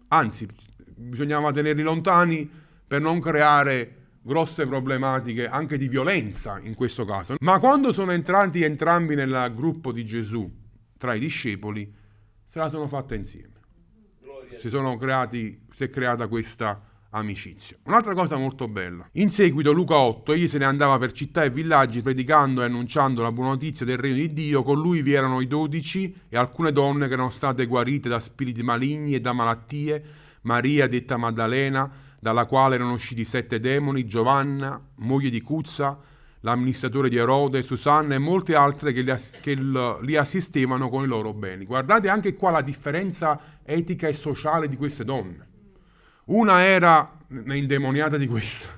Anzi, 0.09 0.49
bisognava 0.97 1.53
tenerli 1.53 1.83
lontani 1.83 2.51
per 2.87 3.01
non 3.01 3.21
creare 3.21 4.02
grosse 4.23 4.67
problematiche 4.67 5.49
anche 5.49 5.77
di 5.77 5.89
violenza 5.89 6.59
in 6.63 6.75
questo 6.75 7.05
caso. 7.05 7.37
Ma 7.41 7.59
quando 7.59 7.93
sono 7.93 8.13
entrati 8.13 8.63
entrambi 8.63 9.15
nel 9.15 9.53
gruppo 9.55 9.93
di 9.93 10.05
Gesù, 10.05 10.51
tra 10.97 11.15
i 11.15 11.19
discepoli, 11.19 11.93
se 12.47 12.59
la 12.59 12.69
sono 12.69 12.87
fatta 12.87 13.15
insieme. 13.15 13.51
si, 14.57 14.69
sono 14.69 14.97
creati, 14.97 15.67
si 15.73 15.85
è 15.85 15.89
creata 15.89 16.29
questa 16.29 16.81
amicizia. 17.11 17.77
Un'altra 17.85 18.15
cosa 18.15 18.37
molto 18.37 18.69
bella. 18.69 19.09
In 19.13 19.31
seguito, 19.31 19.73
Luca 19.73 19.97
8, 19.97 20.33
egli 20.33 20.49
se 20.49 20.59
ne 20.59 20.65
andava 20.65 20.99
per 20.99 21.13
città 21.13 21.43
e 21.43 21.51
villaggi 21.51 22.03
predicando 22.03 22.63
e 22.63 22.67
annunciando 22.67 23.23
la 23.23 23.33
buona 23.33 23.51
notizia 23.51 23.87
del 23.87 23.99
regno 23.99 24.17
di 24.17 24.33
Dio. 24.33 24.63
Con 24.63 24.81
lui 24.81 25.03
vi 25.03 25.13
erano 25.13 25.41
i 25.41 25.47
dodici 25.47 26.15
e 26.29 26.37
alcune 26.37 26.73
donne 26.73 27.09
che 27.09 27.15
erano 27.15 27.31
state 27.31 27.67
guarite 27.67 28.09
da 28.09 28.21
spiriti 28.21 28.63
maligni 28.63 29.15
e 29.15 29.21
da 29.21 29.33
malattie. 29.33 30.05
Maria, 30.43 30.89
detta 30.89 31.17
Maddalena, 31.17 31.91
dalla 32.23 32.47
quale 32.47 32.77
erano 32.77 32.93
usciti 32.93 33.25
sette 33.25 33.59
demoni, 33.59 34.07
Giovanna, 34.07 34.81
moglie 34.99 35.29
di 35.29 35.41
Cuzza, 35.41 35.99
l'amministratore 36.43 37.09
di 37.09 37.17
Erode, 37.17 37.63
Susanna 37.63 38.15
e 38.15 38.19
molte 38.19 38.55
altre 38.55 38.93
che 38.93 39.01
li, 39.01 39.11
ass- 39.11 39.41
che 39.41 39.57
li 39.57 40.15
assistevano 40.15 40.89
con 40.89 41.03
i 41.03 41.09
loro 41.09 41.33
beni. 41.33 41.65
Guardate 41.65 42.09
anche 42.09 42.35
qua 42.35 42.53
la 42.53 42.63
differenza 42.63 43.59
etica 43.65 44.07
e 44.07 44.13
sociale 44.13 44.69
di 44.69 44.77
queste 44.77 45.03
donne 45.03 45.51
una 46.27 46.63
era 46.63 47.19
indemoniata 47.27 48.17
di 48.17 48.29
questo, 48.29 48.69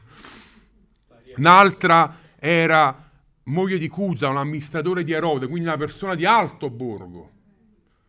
un'altra 1.37 2.17
era 2.39 3.11
moglie 3.43 3.77
di 3.77 3.89
Cusa, 3.89 4.31
un 4.31 4.39
amministratore 4.39 5.05
di 5.05 5.13
Erode, 5.13 5.49
quindi 5.49 5.69
una 5.69 5.77
persona 5.77 6.15
di 6.15 6.25
alto 6.25 6.71
borgo, 6.71 7.31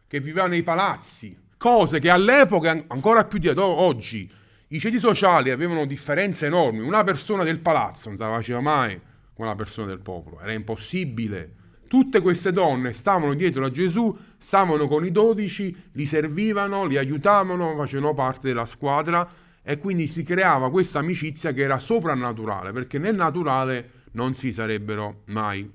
che 0.08 0.22
viveva 0.22 0.48
nei 0.48 0.64
palazzi, 0.64 1.38
cose 1.58 2.00
che 2.00 2.10
all'epoca, 2.10 2.86
ancora 2.88 3.26
più 3.26 3.38
di 3.38 3.50
oggi, 3.50 4.32
i 4.70 4.80
ceti 4.80 5.00
sociali 5.00 5.52
avevano 5.52 5.86
differenze 5.86 6.48
enormi. 6.48 6.80
Una 6.80 7.04
persona 7.04 7.44
del 7.44 7.60
palazzo 7.60 8.10
non 8.10 8.18
se 8.18 8.24
la 8.24 8.32
faceva 8.32 8.62
mai 8.62 9.00
con 9.34 9.46
una 9.46 9.56
persona 9.56 9.88
del 9.88 10.00
popolo, 10.00 10.40
era 10.40 10.54
impossibile. 10.54 11.64
Tutte 11.88 12.22
queste 12.22 12.52
donne 12.52 12.94
stavano 12.94 13.36
dietro 13.36 13.66
a 13.66 13.70
Gesù, 13.70 14.18
stavano 14.38 14.88
con 14.88 15.06
i 15.06 15.12
dodici, 15.12 15.76
li 15.92 16.06
servivano, 16.06 16.86
li 16.86 16.98
aiutavano, 16.98 17.76
facevano 17.76 18.14
parte 18.14 18.48
della 18.48 18.66
squadra 18.66 19.30
e 19.62 19.78
quindi 19.78 20.08
si 20.08 20.24
creava 20.24 20.72
questa 20.72 21.00
amicizia 21.00 21.52
che 21.52 21.62
era 21.62 21.78
soprannaturale, 21.78 22.72
perché 22.72 22.98
nel 22.98 23.16
naturale 23.16 24.04
non 24.12 24.34
si 24.34 24.52
sarebbero 24.52 25.22
mai 25.26 25.70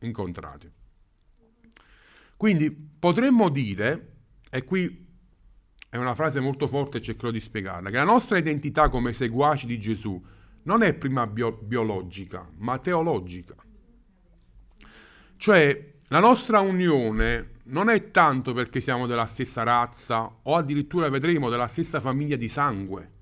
incontrati. 0.00 0.70
Quindi 2.36 2.70
potremmo 2.70 3.48
dire, 3.48 4.14
e 4.50 4.64
qui 4.64 5.11
è 5.92 5.98
una 5.98 6.14
frase 6.14 6.40
molto 6.40 6.68
forte 6.68 6.96
e 6.96 7.02
cercherò 7.02 7.30
di 7.30 7.38
spiegarla, 7.38 7.90
che 7.90 7.96
la 7.96 8.04
nostra 8.04 8.38
identità 8.38 8.88
come 8.88 9.12
seguaci 9.12 9.66
di 9.66 9.78
Gesù 9.78 10.18
non 10.62 10.80
è 10.80 10.94
prima 10.94 11.26
bio- 11.26 11.58
biologica, 11.60 12.48
ma 12.60 12.78
teologica. 12.78 13.54
Cioè, 15.36 15.92
la 16.08 16.18
nostra 16.18 16.60
unione 16.60 17.56
non 17.64 17.90
è 17.90 18.10
tanto 18.10 18.54
perché 18.54 18.80
siamo 18.80 19.06
della 19.06 19.26
stessa 19.26 19.64
razza 19.64 20.38
o 20.44 20.56
addirittura 20.56 21.10
vedremo 21.10 21.50
della 21.50 21.66
stessa 21.66 22.00
famiglia 22.00 22.36
di 22.36 22.48
sangue, 22.48 23.12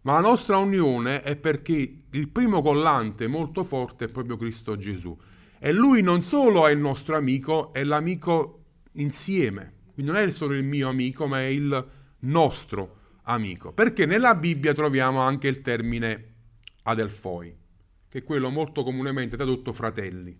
ma 0.00 0.14
la 0.14 0.20
nostra 0.20 0.56
unione 0.56 1.22
è 1.22 1.36
perché 1.36 2.00
il 2.10 2.28
primo 2.28 2.60
collante 2.60 3.28
molto 3.28 3.62
forte 3.62 4.06
è 4.06 4.08
proprio 4.08 4.36
Cristo 4.36 4.76
Gesù. 4.76 5.16
E 5.60 5.72
lui 5.72 6.02
non 6.02 6.22
solo 6.22 6.66
è 6.66 6.72
il 6.72 6.78
nostro 6.78 7.16
amico, 7.16 7.72
è 7.72 7.84
l'amico 7.84 8.64
insieme. 8.94 9.74
Quindi 9.98 10.12
non 10.12 10.22
è 10.22 10.30
solo 10.30 10.54
il 10.54 10.62
mio 10.62 10.88
amico, 10.88 11.26
ma 11.26 11.40
è 11.40 11.46
il 11.46 11.88
nostro 12.20 12.98
amico. 13.22 13.72
Perché 13.72 14.06
nella 14.06 14.36
Bibbia 14.36 14.72
troviamo 14.72 15.22
anche 15.22 15.48
il 15.48 15.60
termine 15.60 16.34
adelfoi, 16.84 17.52
che 18.08 18.18
è 18.18 18.22
quello 18.22 18.48
molto 18.48 18.84
comunemente 18.84 19.34
tradotto 19.34 19.72
fratelli. 19.72 20.38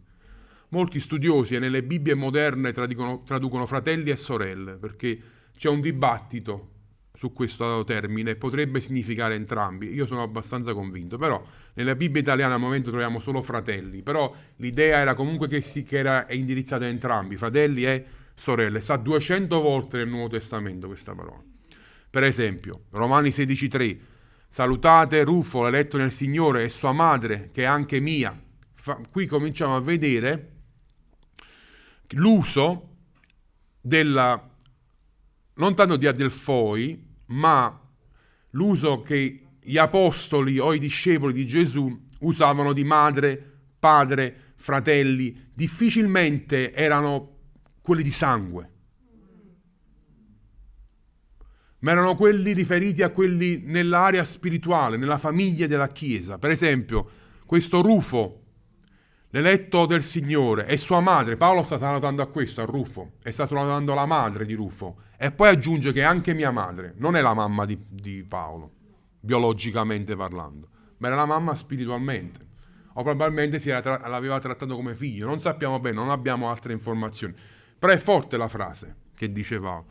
Molti 0.69 1.01
studiosi 1.01 1.59
nelle 1.59 1.83
Bibbie 1.83 2.15
moderne 2.15 2.71
traducono 2.71 3.67
fratelli 3.67 4.11
e 4.11 4.17
sorelle, 4.17 4.77
perché 4.77 5.21
c'è 5.57 5.69
un 5.69 5.81
dibattito 5.81 6.75
su 7.15 7.33
questo 7.33 7.83
termine, 7.83 8.37
potrebbe 8.37 8.79
significare 8.79 9.35
entrambi. 9.35 9.93
Io 9.93 10.07
sono 10.07 10.23
abbastanza 10.23 10.73
convinto, 10.73 11.19
però 11.19 11.45
nella 11.75 11.97
Bibbia 11.97 12.21
italiana 12.21 12.55
al 12.55 12.61
momento 12.61 12.91
troviamo 12.91 13.19
solo 13.19 13.43
fratelli, 13.43 14.05
però 14.05 14.33
l'idea 14.59 14.99
era 14.99 15.15
comunque 15.15 15.49
che, 15.49 15.61
si, 15.63 15.83
che 15.83 15.99
era 15.99 16.27
indirizzata 16.31 16.85
a 16.85 16.89
entrambi, 16.89 17.37
fratelli 17.37 17.83
e 17.83 17.87
sorelle. 17.89 18.18
Sta 18.39 18.97
200 18.97 19.61
volte 19.61 19.97
nel 19.99 20.09
Nuovo 20.09 20.29
Testamento 20.29 20.87
questa 20.87 21.13
parola. 21.13 21.43
Per 22.09 22.23
esempio, 22.23 22.85
Romani 22.91 23.31
16:3, 23.31 23.99
salutate 24.49 25.25
Rufo, 25.25 25.67
eletto 25.67 25.97
nel 25.97 26.13
Signore, 26.13 26.63
e 26.63 26.69
sua 26.69 26.93
madre, 26.93 27.51
che 27.53 27.63
è 27.63 27.67
anche 27.67 28.01
mia. 28.01 28.41
Fa, 28.75 29.01
qui 29.11 29.27
cominciamo 29.27 29.75
a 29.75 29.81
vedere 29.81 30.53
l'uso 32.11 32.97
della, 33.81 34.49
non 35.55 35.75
tanto 35.75 35.97
di 35.97 36.07
Adelfoi, 36.07 37.07
ma 37.27 37.79
l'uso 38.51 39.03
che 39.03 39.41
gli 39.61 39.77
apostoli 39.77 40.59
o 40.59 40.73
i 40.73 40.79
discepoli 40.79 41.33
di 41.33 41.45
Gesù 41.45 42.05
usavano 42.21 42.73
di 42.73 42.85
madre, 42.85 43.59
padre, 43.79 44.55
fratelli, 44.55 45.51
difficilmente 45.53 46.73
erano 46.73 47.38
quelli 47.89 48.03
di 48.03 48.11
sangue, 48.11 48.71
ma 51.79 51.91
erano 51.91 52.15
quelli 52.17 52.53
riferiti 52.53 53.03
a 53.03 53.09
quelli 53.09 53.63
nell'area 53.65 54.25
spirituale, 54.25 54.99
nella 54.99 55.17
famiglia 55.17 55.67
della 55.67 55.89
Chiesa. 55.89 56.37
Per 56.37 56.51
esempio, 56.51 57.09
questo 57.47 57.81
Rufo 57.81 58.43
l'eletto 59.31 59.87
del 59.87 60.03
Signore 60.03 60.67
e 60.67 60.77
sua 60.77 61.01
madre, 61.01 61.39
Paolo 61.39 61.63
sta 61.63 61.79
salutando 61.79 62.21
a 62.21 62.27
questo, 62.27 62.61
a 62.61 62.67
Rufo, 62.67 63.13
e 63.23 63.31
sta 63.31 63.47
salutando 63.47 63.95
la 63.95 64.05
madre 64.05 64.45
di 64.45 64.53
Rufo, 64.53 64.99
e 65.17 65.33
poi 65.33 65.49
aggiunge 65.49 65.93
che 65.93 66.03
anche 66.03 66.35
mia 66.35 66.51
madre. 66.51 66.93
Non 66.99 67.17
è 67.17 67.23
la 67.23 67.33
mamma 67.33 67.65
di, 67.65 67.79
di 67.89 68.23
Paolo, 68.23 68.71
biologicamente 69.21 70.15
parlando, 70.15 70.69
ma 70.99 71.07
era 71.07 71.17
la 71.17 71.25
mamma 71.25 71.55
spiritualmente, 71.55 72.47
o 72.93 73.03
probabilmente 73.03 73.59
tra- 73.81 74.07
l'aveva 74.09 74.39
trattato 74.41 74.77
come 74.77 74.95
figlio, 74.95 75.27
non 75.27 75.41
sappiamo 75.41 75.81
bene, 75.81 75.97
non 75.97 76.11
abbiamo 76.11 76.51
altre 76.51 76.75
informazioni, 76.75 77.35
però 77.79 77.93
è 77.93 77.99
forte 77.99 78.37
la 78.37 78.49
frase 78.49 78.97
che 79.15 79.33
dice 79.33 79.61
Paolo. 79.61 79.87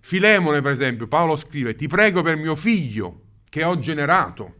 Filemone, 0.00 0.60
per 0.60 0.70
esempio, 0.70 1.08
Paolo 1.08 1.34
scrive, 1.34 1.74
ti 1.74 1.88
prego 1.88 2.22
per 2.22 2.36
mio 2.36 2.54
figlio 2.54 3.22
che 3.48 3.64
ho 3.64 3.76
generato. 3.78 4.54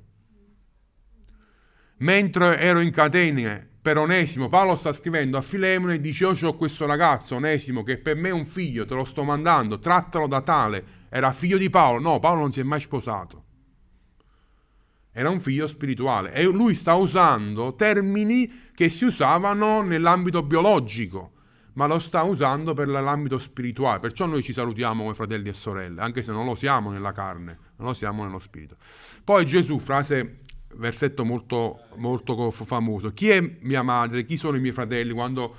Mentre 1.99 2.59
ero 2.59 2.80
in 2.80 2.90
catene 2.90 3.68
per 3.80 3.97
Onesimo, 3.97 4.49
Paolo 4.49 4.75
sta 4.75 4.92
scrivendo 4.92 5.38
a 5.38 5.42
Filemone 5.42 5.95
e 5.95 6.00
dice: 6.00 6.25
Io 6.25 6.49
ho 6.49 6.56
questo 6.56 6.87
ragazzo, 6.87 7.37
Onesimo, 7.37 7.83
che 7.83 7.99
per 7.99 8.16
me 8.16 8.30
è 8.30 8.33
un 8.33 8.45
figlio, 8.45 8.85
te 8.85 8.95
lo 8.95 9.04
sto 9.04 9.23
mandando, 9.23 9.78
trattalo 9.78 10.26
da 10.26 10.40
tale. 10.40 10.85
Era 11.09 11.33
figlio 11.33 11.59
di 11.59 11.71
Paolo. 11.71 12.00
No, 12.00 12.18
Paolo 12.18 12.40
non 12.40 12.52
si 12.52 12.61
è 12.61 12.64
mai 12.64 12.80
sposato. 12.80 13.45
Era 15.12 15.30
un 15.30 15.40
figlio 15.40 15.66
spirituale. 15.66 16.35
E 16.35 16.42
lui 16.42 16.75
sta 16.75 16.95
usando 16.95 17.75
termini 17.75 18.71
che 18.75 18.88
si 18.88 19.04
usavano 19.04 19.80
nell'ambito 19.80 20.42
biologico, 20.42 21.35
ma 21.76 21.87
lo 21.87 21.99
sta 21.99 22.23
usando 22.23 22.75
per 22.75 22.88
l'ambito 22.88 23.38
spirituale. 23.38 24.00
Perciò 24.00 24.26
noi 24.26 24.42
ci 24.42 24.52
salutiamo 24.52 25.02
come 25.02 25.14
fratelli 25.14 25.49
e 25.49 25.54
sorelle, 25.54 26.00
anche 26.00 26.23
se 26.23 26.33
non 26.33 26.45
lo 26.47 26.54
siamo 26.54 26.90
nella 26.90 27.12
carne, 27.12 27.59
non 27.76 27.88
lo 27.88 27.95
siamo 27.95 28.25
nello 28.25 28.38
spirito. 28.38 28.76
Poi 29.23 29.45
Gesù, 29.45 29.78
frase 29.78 30.40
versetto 30.76 31.25
molto, 31.25 31.80
molto 31.97 32.50
famoso. 32.50 33.12
Chi 33.12 33.28
è 33.28 33.59
mia 33.61 33.83
madre? 33.83 34.25
Chi 34.25 34.37
sono 34.37 34.56
i 34.56 34.61
miei 34.61 34.73
fratelli? 34.73 35.12
Quando 35.12 35.54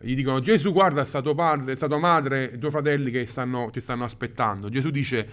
gli 0.00 0.14
dicono 0.14 0.40
Gesù 0.40 0.72
guarda 0.72 1.02
è 1.02 1.04
stato 1.04 1.34
padre, 1.34 1.72
è 1.72 1.76
stato 1.76 1.98
madre 1.98 2.52
e 2.52 2.58
due 2.58 2.70
fratelli 2.70 3.10
che 3.10 3.26
stanno, 3.26 3.68
ti 3.70 3.80
stanno 3.80 4.04
aspettando. 4.04 4.70
Gesù 4.70 4.88
dice, 4.88 5.28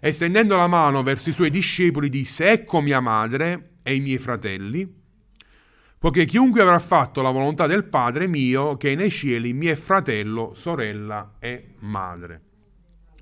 estendendo 0.00 0.54
la 0.54 0.66
mano 0.66 1.02
verso 1.02 1.30
i 1.30 1.32
suoi 1.32 1.48
discepoli, 1.48 2.10
disse, 2.10 2.50
ecco 2.50 2.82
mia 2.82 3.00
madre 3.00 3.76
e 3.82 3.94
i 3.94 4.00
miei 4.00 4.18
fratelli, 4.18 4.97
poiché 5.98 6.24
chiunque 6.26 6.60
avrà 6.60 6.78
fatto 6.78 7.22
la 7.22 7.30
volontà 7.30 7.66
del 7.66 7.84
Padre 7.84 8.28
mio, 8.28 8.76
che 8.76 8.92
è 8.92 8.94
nei 8.94 9.10
cieli, 9.10 9.52
mio 9.52 9.74
fratello, 9.74 10.52
sorella 10.54 11.36
e 11.38 11.74
madre. 11.80 12.42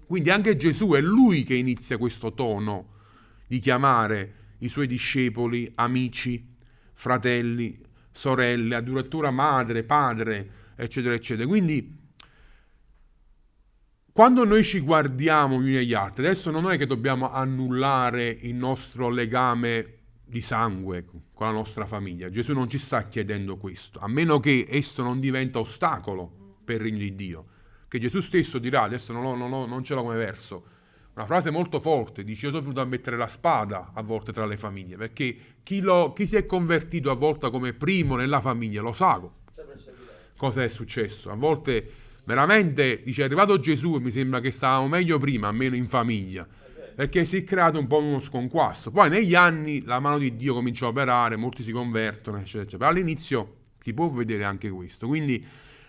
Quindi 0.06 0.30
anche 0.30 0.56
Gesù 0.56 0.90
è 0.90 1.00
lui 1.00 1.42
che 1.42 1.54
inizia 1.54 1.96
questo 1.96 2.34
tono 2.34 2.94
di 3.46 3.58
chiamare 3.58 4.34
i 4.58 4.68
suoi 4.68 4.86
discepoli, 4.86 5.70
amici, 5.74 6.54
fratelli, 6.92 7.80
sorelle, 8.12 8.74
addirittura 8.74 9.30
madre, 9.30 9.82
padre, 9.82 10.50
eccetera, 10.76 11.14
eccetera. 11.14 11.48
Quindi 11.48 12.04
quando 14.12 14.44
noi 14.44 14.62
ci 14.64 14.80
guardiamo 14.80 15.60
gli 15.60 15.68
uni 15.68 15.76
agli 15.76 15.94
altri, 15.94 16.24
adesso 16.24 16.50
non 16.50 16.70
è 16.70 16.78
che 16.78 16.86
dobbiamo 16.86 17.30
annullare 17.30 18.28
il 18.28 18.54
nostro 18.54 19.10
legame 19.10 19.95
di 20.26 20.40
sangue 20.40 21.04
con 21.32 21.46
la 21.46 21.52
nostra 21.52 21.86
famiglia. 21.86 22.28
Gesù 22.28 22.52
non 22.52 22.68
ci 22.68 22.78
sta 22.78 23.06
chiedendo 23.08 23.56
questo, 23.56 24.00
a 24.00 24.08
meno 24.08 24.40
che 24.40 24.66
esso 24.68 25.02
non 25.02 25.20
diventa 25.20 25.58
ostacolo 25.60 26.58
per 26.64 26.76
il 26.76 26.82
regno 26.82 26.98
di 26.98 27.14
Dio. 27.14 27.46
Che 27.88 27.98
Gesù 27.98 28.20
stesso 28.20 28.58
dirà, 28.58 28.82
adesso 28.82 29.12
non, 29.12 29.38
non, 29.38 29.50
non 29.50 29.84
ce 29.84 29.94
l'ho 29.94 30.02
come 30.02 30.16
verso, 30.16 30.66
una 31.14 31.24
frase 31.24 31.50
molto 31.50 31.80
forte, 31.80 32.24
dice 32.24 32.46
io 32.46 32.50
sono 32.50 32.62
venuto 32.62 32.80
a 32.82 32.84
mettere 32.84 33.16
la 33.16 33.28
spada 33.28 33.92
a 33.94 34.02
volte 34.02 34.32
tra 34.32 34.44
le 34.44 34.56
famiglie, 34.56 34.96
perché 34.96 35.36
chi, 35.62 35.80
lo, 35.80 36.12
chi 36.12 36.26
si 36.26 36.36
è 36.36 36.44
convertito 36.44 37.10
a 37.10 37.14
volte 37.14 37.50
come 37.50 37.72
primo 37.72 38.16
nella 38.16 38.40
famiglia 38.40 38.82
lo 38.82 38.92
sa 38.92 39.22
cosa 40.36 40.62
è 40.62 40.68
successo. 40.68 41.30
A 41.30 41.34
volte 41.34 41.90
veramente, 42.24 43.02
dice, 43.02 43.22
è 43.22 43.24
arrivato 43.24 43.58
Gesù 43.58 43.96
e 43.96 44.00
mi 44.00 44.10
sembra 44.10 44.40
che 44.40 44.50
stavamo 44.50 44.88
meglio 44.88 45.18
prima, 45.18 45.48
almeno 45.48 45.74
in 45.74 45.86
famiglia, 45.86 46.46
perché 46.96 47.26
si 47.26 47.36
è 47.36 47.44
creato 47.44 47.78
un 47.78 47.86
po' 47.86 47.98
uno 47.98 48.20
sconquasso. 48.20 48.90
Poi 48.90 49.10
negli 49.10 49.34
anni 49.34 49.84
la 49.84 50.00
mano 50.00 50.16
di 50.16 50.34
Dio 50.34 50.54
comincia 50.54 50.86
a 50.86 50.88
operare, 50.88 51.36
molti 51.36 51.62
si 51.62 51.70
convertono, 51.70 52.38
eccetera, 52.38 52.62
eccetera. 52.62 52.88
All'inizio 52.88 53.56
si 53.78 53.92
può 53.92 54.08
vedere 54.08 54.44
anche 54.44 54.70
questo. 54.70 55.06
Quindi 55.06 55.46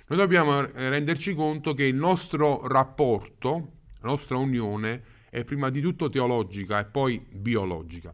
noi 0.08 0.18
dobbiamo 0.18 0.60
renderci 0.60 1.34
conto 1.34 1.74
che 1.74 1.86
il 1.86 1.96
nostro 1.96 2.68
rapporto, 2.68 3.72
la 4.02 4.10
nostra 4.10 4.36
unione, 4.36 5.02
è 5.30 5.46
prima 5.46 5.70
di 5.70 5.80
tutto 5.80 6.10
teologica 6.10 6.78
e 6.80 6.86
poi 6.86 7.26
biologica. 7.26 8.14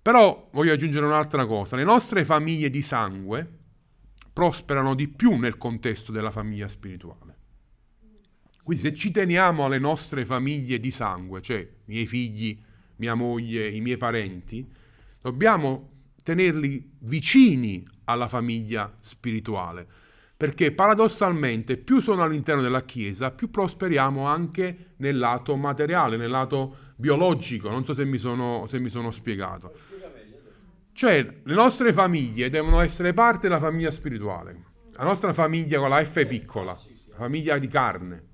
Però 0.00 0.48
voglio 0.52 0.72
aggiungere 0.72 1.04
un'altra 1.04 1.44
cosa, 1.44 1.74
le 1.74 1.84
nostre 1.84 2.24
famiglie 2.24 2.70
di 2.70 2.82
sangue 2.82 3.50
prosperano 4.32 4.94
di 4.94 5.08
più 5.08 5.36
nel 5.36 5.58
contesto 5.58 6.12
della 6.12 6.30
famiglia 6.30 6.68
spirituale. 6.68 7.31
Quindi 8.62 8.84
se 8.84 8.94
ci 8.94 9.10
teniamo 9.10 9.64
alle 9.64 9.80
nostre 9.80 10.24
famiglie 10.24 10.78
di 10.78 10.92
sangue, 10.92 11.40
cioè 11.40 11.58
i 11.58 11.66
miei 11.86 12.06
figli, 12.06 12.60
mia 12.96 13.14
moglie, 13.14 13.68
i 13.68 13.80
miei 13.80 13.96
parenti, 13.96 14.64
dobbiamo 15.20 15.90
tenerli 16.22 16.92
vicini 17.00 17.84
alla 18.04 18.28
famiglia 18.28 18.96
spirituale, 19.00 19.84
perché 20.36 20.70
paradossalmente 20.70 21.76
più 21.76 21.98
sono 21.98 22.22
all'interno 22.22 22.62
della 22.62 22.84
Chiesa, 22.84 23.32
più 23.32 23.50
prosperiamo 23.50 24.26
anche 24.26 24.94
nel 24.98 25.18
lato 25.18 25.56
materiale, 25.56 26.16
nel 26.16 26.30
lato 26.30 26.76
biologico, 26.96 27.68
non 27.68 27.84
so 27.84 27.94
se 27.94 28.04
mi 28.04 28.18
sono, 28.18 28.66
se 28.68 28.78
mi 28.78 28.90
sono 28.90 29.10
spiegato. 29.10 29.74
Cioè 30.92 31.40
le 31.42 31.54
nostre 31.54 31.92
famiglie 31.92 32.48
devono 32.48 32.80
essere 32.80 33.12
parte 33.12 33.48
della 33.48 33.58
famiglia 33.58 33.90
spirituale, 33.90 34.64
la 34.92 35.04
nostra 35.04 35.32
famiglia 35.32 35.80
con 35.80 35.88
la 35.88 36.04
F 36.04 36.24
piccola, 36.26 36.78
la 37.08 37.16
famiglia 37.16 37.58
di 37.58 37.66
carne 37.66 38.30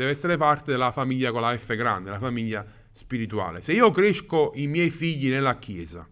deve 0.00 0.12
essere 0.12 0.38
parte 0.38 0.70
della 0.70 0.92
famiglia 0.92 1.30
con 1.30 1.42
la 1.42 1.54
F 1.56 1.74
grande, 1.74 2.08
la 2.08 2.18
famiglia 2.18 2.64
spirituale. 2.90 3.60
Se 3.60 3.74
io 3.74 3.90
cresco 3.90 4.52
i 4.54 4.66
miei 4.66 4.88
figli 4.88 5.28
nella 5.28 5.58
Chiesa 5.58 6.08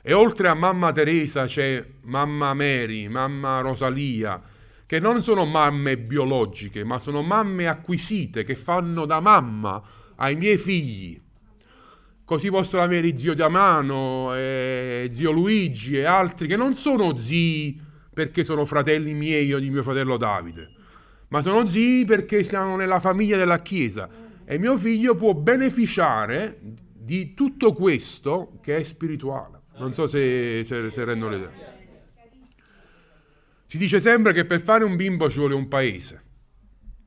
e 0.00 0.12
oltre 0.12 0.46
a 0.46 0.54
mamma 0.54 0.92
Teresa 0.92 1.46
c'è 1.46 1.84
mamma 2.02 2.54
Mary, 2.54 3.08
mamma 3.08 3.60
Rosalia, 3.62 4.40
che 4.86 5.00
non 5.00 5.22
sono 5.22 5.44
mamme 5.44 5.98
biologiche, 5.98 6.84
ma 6.84 7.00
sono 7.00 7.22
mamme 7.22 7.66
acquisite 7.66 8.44
che 8.44 8.54
fanno 8.54 9.06
da 9.06 9.18
mamma 9.18 9.82
ai 10.14 10.36
miei 10.36 10.56
figli. 10.56 11.20
Così 12.24 12.48
possono 12.48 12.84
avere 12.84 13.16
zio 13.18 13.34
Damiano, 13.34 14.36
eh, 14.36 15.08
zio 15.10 15.32
Luigi 15.32 15.98
e 15.98 16.04
altri 16.04 16.46
che 16.46 16.56
non 16.56 16.76
sono 16.76 17.16
zii 17.16 17.86
perché 18.14 18.44
sono 18.44 18.64
fratelli 18.64 19.14
miei 19.14 19.52
o 19.52 19.58
di 19.58 19.68
mio 19.68 19.82
fratello 19.82 20.16
Davide 20.16 20.76
ma 21.28 21.42
sono 21.42 21.64
zii 21.64 22.04
perché 22.04 22.42
siamo 22.42 22.76
nella 22.76 23.00
famiglia 23.00 23.36
della 23.36 23.60
Chiesa 23.60 24.08
e 24.44 24.58
mio 24.58 24.76
figlio 24.76 25.14
può 25.14 25.34
beneficiare 25.34 26.58
di 26.60 27.34
tutto 27.34 27.72
questo 27.72 28.58
che 28.62 28.76
è 28.76 28.82
spirituale. 28.82 29.60
Non 29.78 29.92
so 29.92 30.06
se, 30.06 30.62
se, 30.64 30.90
se 30.90 31.04
rendo 31.04 31.28
l'idea. 31.28 31.76
Si 33.66 33.76
dice 33.76 34.00
sempre 34.00 34.32
che 34.32 34.46
per 34.46 34.60
fare 34.60 34.84
un 34.84 34.96
bimbo 34.96 35.28
ci 35.28 35.38
vuole 35.38 35.54
un 35.54 35.68
paese, 35.68 36.24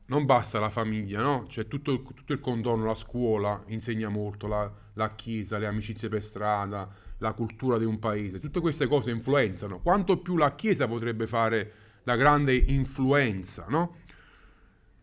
non 0.06 0.26
basta 0.26 0.60
la 0.60 0.70
famiglia, 0.70 1.22
no? 1.22 1.46
C'è 1.48 1.68
tutto, 1.68 2.04
tutto 2.04 2.34
il 2.34 2.40
contorno, 2.40 2.86
la 2.86 2.96
scuola 2.96 3.64
insegna 3.68 4.10
molto, 4.10 4.46
la, 4.48 4.72
la 4.94 5.16
chiesa, 5.16 5.58
le 5.58 5.66
amicizie 5.66 6.10
per 6.10 6.22
strada, 6.22 6.88
la 7.18 7.34
cultura 7.34 7.78
di 7.78 7.86
un 7.86 7.98
paese, 7.98 8.40
tutte 8.40 8.60
queste 8.60 8.88
cose 8.88 9.10
influenzano. 9.10 9.80
Quanto 9.80 10.20
più 10.20 10.38
la 10.38 10.54
chiesa 10.54 10.88
potrebbe 10.88 11.28
fare 11.28 11.72
da 12.04 12.16
grande 12.16 12.54
influenza, 12.56 13.66
no? 13.70 13.98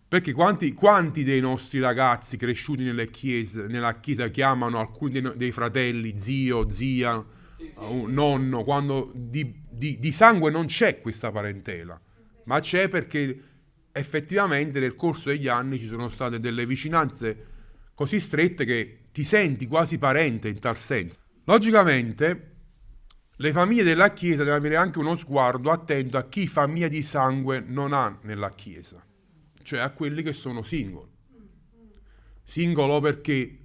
Perché 0.09 0.33
quanti, 0.33 0.73
quanti, 0.73 1.23
dei 1.23 1.41
nostri 1.41 1.81
ragazzi 1.81 2.39
cresciuti 2.39 2.83
nelle 2.83 3.11
chiese, 3.11 3.67
nella 3.67 4.01
chiesa 4.01 4.29
chiamano 4.29 4.79
alcuni 4.79 5.21
dei, 5.21 5.33
dei 5.37 5.53
fratelli 5.53 6.15
zio, 6.17 6.71
zia, 6.71 7.23
sì, 7.59 7.71
sì. 7.71 7.79
Uh, 7.79 8.07
nonno, 8.07 8.65
quando 8.65 9.13
di, 9.15 9.61
di, 9.71 9.99
di, 9.99 10.11
sangue 10.11 10.51
non 10.51 10.65
c'è 10.65 11.03
questa 11.03 11.31
parentela, 11.31 12.01
ma 12.45 12.59
c'è 12.59 12.89
perché 12.89 13.43
effettivamente 13.93 14.81
nel 14.81 14.95
corso 14.95 15.29
degli 15.29 15.47
anni 15.47 15.79
ci 15.79 15.87
sono 15.87 16.09
state 16.09 16.41
delle 16.41 16.65
vicinanze 16.65 17.47
così 17.93 18.19
strette 18.19 18.65
che 18.65 19.01
ti 19.13 19.25
senti 19.25 19.67
quasi 19.67 19.99
parente 19.99 20.49
in 20.49 20.59
tal 20.59 20.79
senso. 20.79 21.17
Logicamente 21.45 22.55
le 23.37 23.53
famiglie 23.53 23.85
della 23.85 24.15
Chiesa 24.15 24.39
devono 24.39 24.57
avere 24.57 24.77
anche 24.77 25.01
uno 25.01 25.17
sguardo 25.17 25.71
attento 25.71 26.17
a 26.17 26.27
chi 26.29 26.47
famiglia 26.47 26.89
di 26.89 27.03
sangue 27.03 27.61
non 27.61 27.93
ha 27.93 28.19
nella 28.23 28.49
Chiesa 28.51 29.03
cioè 29.63 29.81
a 29.81 29.91
quelli 29.91 30.23
che 30.23 30.33
sono 30.33 30.63
single. 30.63 31.17
Singolo 32.43 33.01
perché 33.01 33.59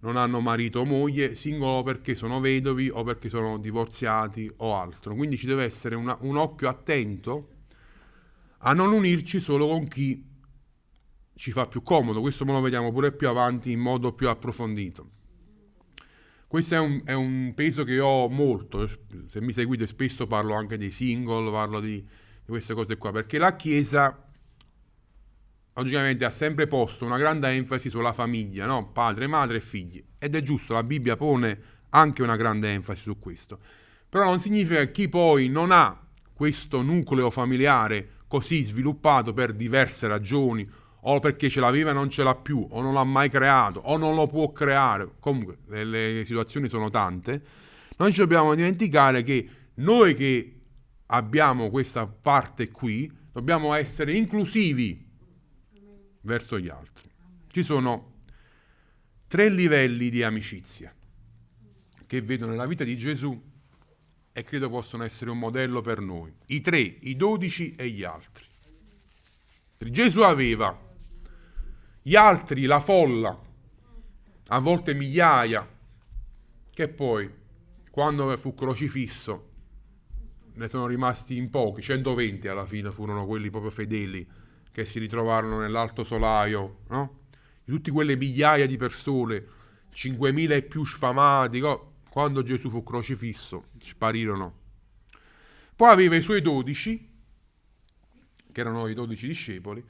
non 0.00 0.16
hanno 0.16 0.40
marito 0.40 0.80
o 0.80 0.84
moglie, 0.84 1.34
singolo 1.34 1.82
perché 1.82 2.14
sono 2.14 2.40
vedovi 2.40 2.88
o 2.88 3.02
perché 3.04 3.28
sono 3.28 3.58
divorziati 3.58 4.50
o 4.58 4.76
altro. 4.76 5.14
Quindi 5.14 5.36
ci 5.36 5.46
deve 5.46 5.64
essere 5.64 5.94
una, 5.94 6.16
un 6.20 6.36
occhio 6.36 6.68
attento 6.68 7.48
a 8.58 8.72
non 8.72 8.92
unirci 8.92 9.40
solo 9.40 9.68
con 9.68 9.88
chi 9.88 10.24
ci 11.34 11.52
fa 11.52 11.66
più 11.66 11.82
comodo. 11.82 12.20
Questo 12.20 12.44
me 12.44 12.52
lo 12.52 12.60
vediamo 12.60 12.92
pure 12.92 13.12
più 13.12 13.28
avanti 13.28 13.70
in 13.70 13.80
modo 13.80 14.12
più 14.12 14.28
approfondito. 14.28 15.10
Questo 16.46 16.74
è 16.74 16.78
un, 16.78 17.00
è 17.04 17.12
un 17.12 17.52
peso 17.54 17.82
che 17.82 17.98
ho 17.98 18.28
molto, 18.28 18.86
se 18.86 19.40
mi 19.40 19.52
seguite 19.52 19.86
spesso 19.86 20.26
parlo 20.26 20.54
anche 20.54 20.76
dei 20.76 20.90
single, 20.90 21.50
parlo 21.50 21.80
di, 21.80 21.94
di 21.94 22.06
queste 22.44 22.74
cose 22.74 22.98
qua, 22.98 23.10
perché 23.10 23.38
la 23.38 23.56
Chiesa 23.56 24.31
logicamente 25.74 26.24
ha 26.24 26.30
sempre 26.30 26.66
posto 26.66 27.04
una 27.04 27.18
grande 27.18 27.48
enfasi 27.48 27.88
sulla 27.88 28.12
famiglia, 28.12 28.66
no? 28.66 28.90
padre, 28.90 29.26
madre 29.26 29.58
e 29.58 29.60
figli. 29.60 30.02
Ed 30.18 30.34
è 30.34 30.42
giusto, 30.42 30.74
la 30.74 30.82
Bibbia 30.82 31.16
pone 31.16 31.60
anche 31.90 32.22
una 32.22 32.36
grande 32.36 32.72
enfasi 32.72 33.02
su 33.02 33.18
questo. 33.18 33.58
Però 34.08 34.24
non 34.24 34.40
significa 34.40 34.80
che 34.80 34.90
chi 34.90 35.08
poi 35.08 35.48
non 35.48 35.70
ha 35.70 35.98
questo 36.32 36.82
nucleo 36.82 37.30
familiare 37.30 38.20
così 38.28 38.62
sviluppato 38.64 39.32
per 39.32 39.52
diverse 39.52 40.06
ragioni, 40.08 40.68
o 41.04 41.18
perché 41.18 41.48
ce 41.48 41.60
l'aveva 41.60 41.90
e 41.90 41.94
non 41.94 42.08
ce 42.08 42.22
l'ha 42.22 42.34
più, 42.34 42.66
o 42.70 42.80
non 42.80 42.94
l'ha 42.94 43.04
mai 43.04 43.28
creato, 43.28 43.80
o 43.80 43.96
non 43.96 44.14
lo 44.14 44.26
può 44.26 44.52
creare, 44.52 45.08
comunque 45.18 45.58
le, 45.68 45.84
le 45.84 46.24
situazioni 46.24 46.68
sono 46.68 46.90
tante, 46.90 47.42
noi 47.96 48.12
ci 48.12 48.20
dobbiamo 48.20 48.54
dimenticare 48.54 49.22
che 49.22 49.48
noi 49.74 50.14
che 50.14 50.60
abbiamo 51.06 51.70
questa 51.70 52.06
parte 52.06 52.70
qui, 52.70 53.10
dobbiamo 53.32 53.74
essere 53.74 54.12
inclusivi 54.12 55.10
verso 56.22 56.58
gli 56.58 56.68
altri. 56.68 57.10
Ci 57.48 57.62
sono 57.62 58.14
tre 59.26 59.48
livelli 59.48 60.10
di 60.10 60.22
amicizia 60.22 60.94
che 62.06 62.20
vedo 62.20 62.46
nella 62.46 62.66
vita 62.66 62.84
di 62.84 62.96
Gesù 62.96 63.50
e 64.32 64.42
credo 64.44 64.68
possono 64.68 65.04
essere 65.04 65.30
un 65.30 65.38
modello 65.38 65.80
per 65.80 66.00
noi. 66.00 66.34
I 66.46 66.60
tre, 66.60 66.78
i 66.78 67.16
dodici 67.16 67.74
e 67.74 67.88
gli 67.88 68.04
altri. 68.04 68.44
Gesù 69.78 70.20
aveva 70.20 70.78
gli 72.00 72.14
altri, 72.14 72.64
la 72.64 72.80
folla, 72.80 73.38
a 74.48 74.58
volte 74.58 74.94
migliaia, 74.94 75.68
che 76.72 76.88
poi, 76.88 77.30
quando 77.90 78.36
fu 78.36 78.54
crocifisso, 78.54 79.50
ne 80.54 80.68
sono 80.68 80.86
rimasti 80.86 81.36
in 81.36 81.50
pochi, 81.50 81.82
120 81.82 82.48
alla 82.48 82.66
fine 82.66 82.92
furono 82.92 83.26
quelli 83.26 83.50
proprio 83.50 83.70
fedeli 83.70 84.26
che 84.72 84.84
si 84.86 84.98
ritrovarono 84.98 85.60
nell'alto 85.60 86.02
solaio, 86.02 86.78
no? 86.88 87.20
Di 87.62 87.72
tutte 87.72 87.90
quelle 87.90 88.16
migliaia 88.16 88.66
di 88.66 88.76
persone, 88.76 89.44
5.000 89.94 90.50
e 90.52 90.62
più 90.62 90.84
sfamati, 90.84 91.60
no? 91.60 91.92
quando 92.08 92.42
Gesù 92.42 92.68
fu 92.68 92.82
crocifisso, 92.82 93.66
sparirono. 93.78 94.60
Poi 95.76 95.90
aveva 95.90 96.16
i 96.16 96.22
suoi 96.22 96.42
dodici, 96.42 97.10
che 98.50 98.60
erano 98.60 98.88
i 98.88 98.94
dodici 98.94 99.26
discepoli, 99.26 99.82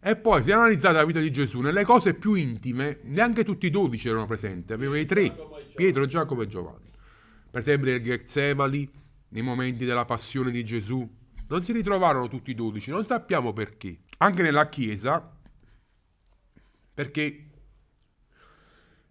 e 0.00 0.16
poi 0.16 0.42
se 0.42 0.52
analizzate 0.52 0.96
la 0.96 1.04
vita 1.04 1.20
di 1.20 1.32
Gesù, 1.32 1.60
nelle 1.60 1.84
cose 1.84 2.14
più 2.14 2.34
intime, 2.34 2.98
neanche 3.04 3.42
tutti 3.42 3.66
i 3.66 3.70
dodici 3.70 4.08
erano 4.08 4.26
presenti, 4.26 4.72
aveva 4.72 4.98
i 4.98 5.06
tre, 5.06 5.34
Pietro, 5.74 6.04
Giacomo 6.06 6.42
e 6.42 6.46
Giovanni. 6.46 6.90
Per 7.50 7.60
esempio 7.60 7.90
nel 7.90 8.02
Gethsemani, 8.02 8.90
nei 9.30 9.42
momenti 9.42 9.84
della 9.84 10.04
passione 10.04 10.50
di 10.50 10.62
Gesù, 10.62 11.08
non 11.48 11.62
si 11.62 11.72
ritrovarono 11.72 12.28
tutti 12.28 12.50
i 12.50 12.54
dodici, 12.54 12.90
non 12.90 13.04
sappiamo 13.04 13.52
perché 13.52 14.00
anche 14.18 14.42
nella 14.42 14.68
Chiesa, 14.68 15.32
perché 16.94 17.44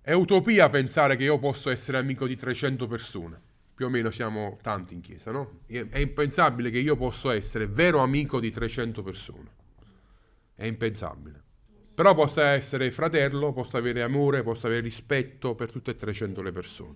è 0.01 0.13
utopia 0.13 0.69
pensare 0.69 1.15
che 1.15 1.23
io 1.23 1.39
posso 1.39 1.69
essere 1.69 1.97
amico 1.97 2.27
di 2.27 2.35
300 2.35 2.87
persone. 2.87 3.41
Più 3.73 3.85
o 3.85 3.89
meno 3.89 4.11
siamo 4.11 4.57
tanti 4.61 4.93
in 4.93 5.01
chiesa, 5.01 5.31
no? 5.31 5.61
È 5.65 5.97
impensabile 5.97 6.69
che 6.69 6.77
io 6.77 6.95
possa 6.95 7.33
essere 7.33 7.67
vero 7.67 7.99
amico 7.99 8.39
di 8.39 8.51
300 8.51 9.01
persone. 9.01 9.49
È 10.55 10.65
impensabile. 10.65 11.41
Però 11.93 12.13
possa 12.13 12.49
essere 12.49 12.91
fratello, 12.91 13.51
possa 13.53 13.77
avere 13.77 14.01
amore, 14.01 14.43
possa 14.43 14.67
avere 14.67 14.81
rispetto 14.81 15.55
per 15.55 15.71
tutte 15.71 15.91
e 15.91 15.95
300 15.95 16.41
le 16.41 16.51
persone. 16.51 16.95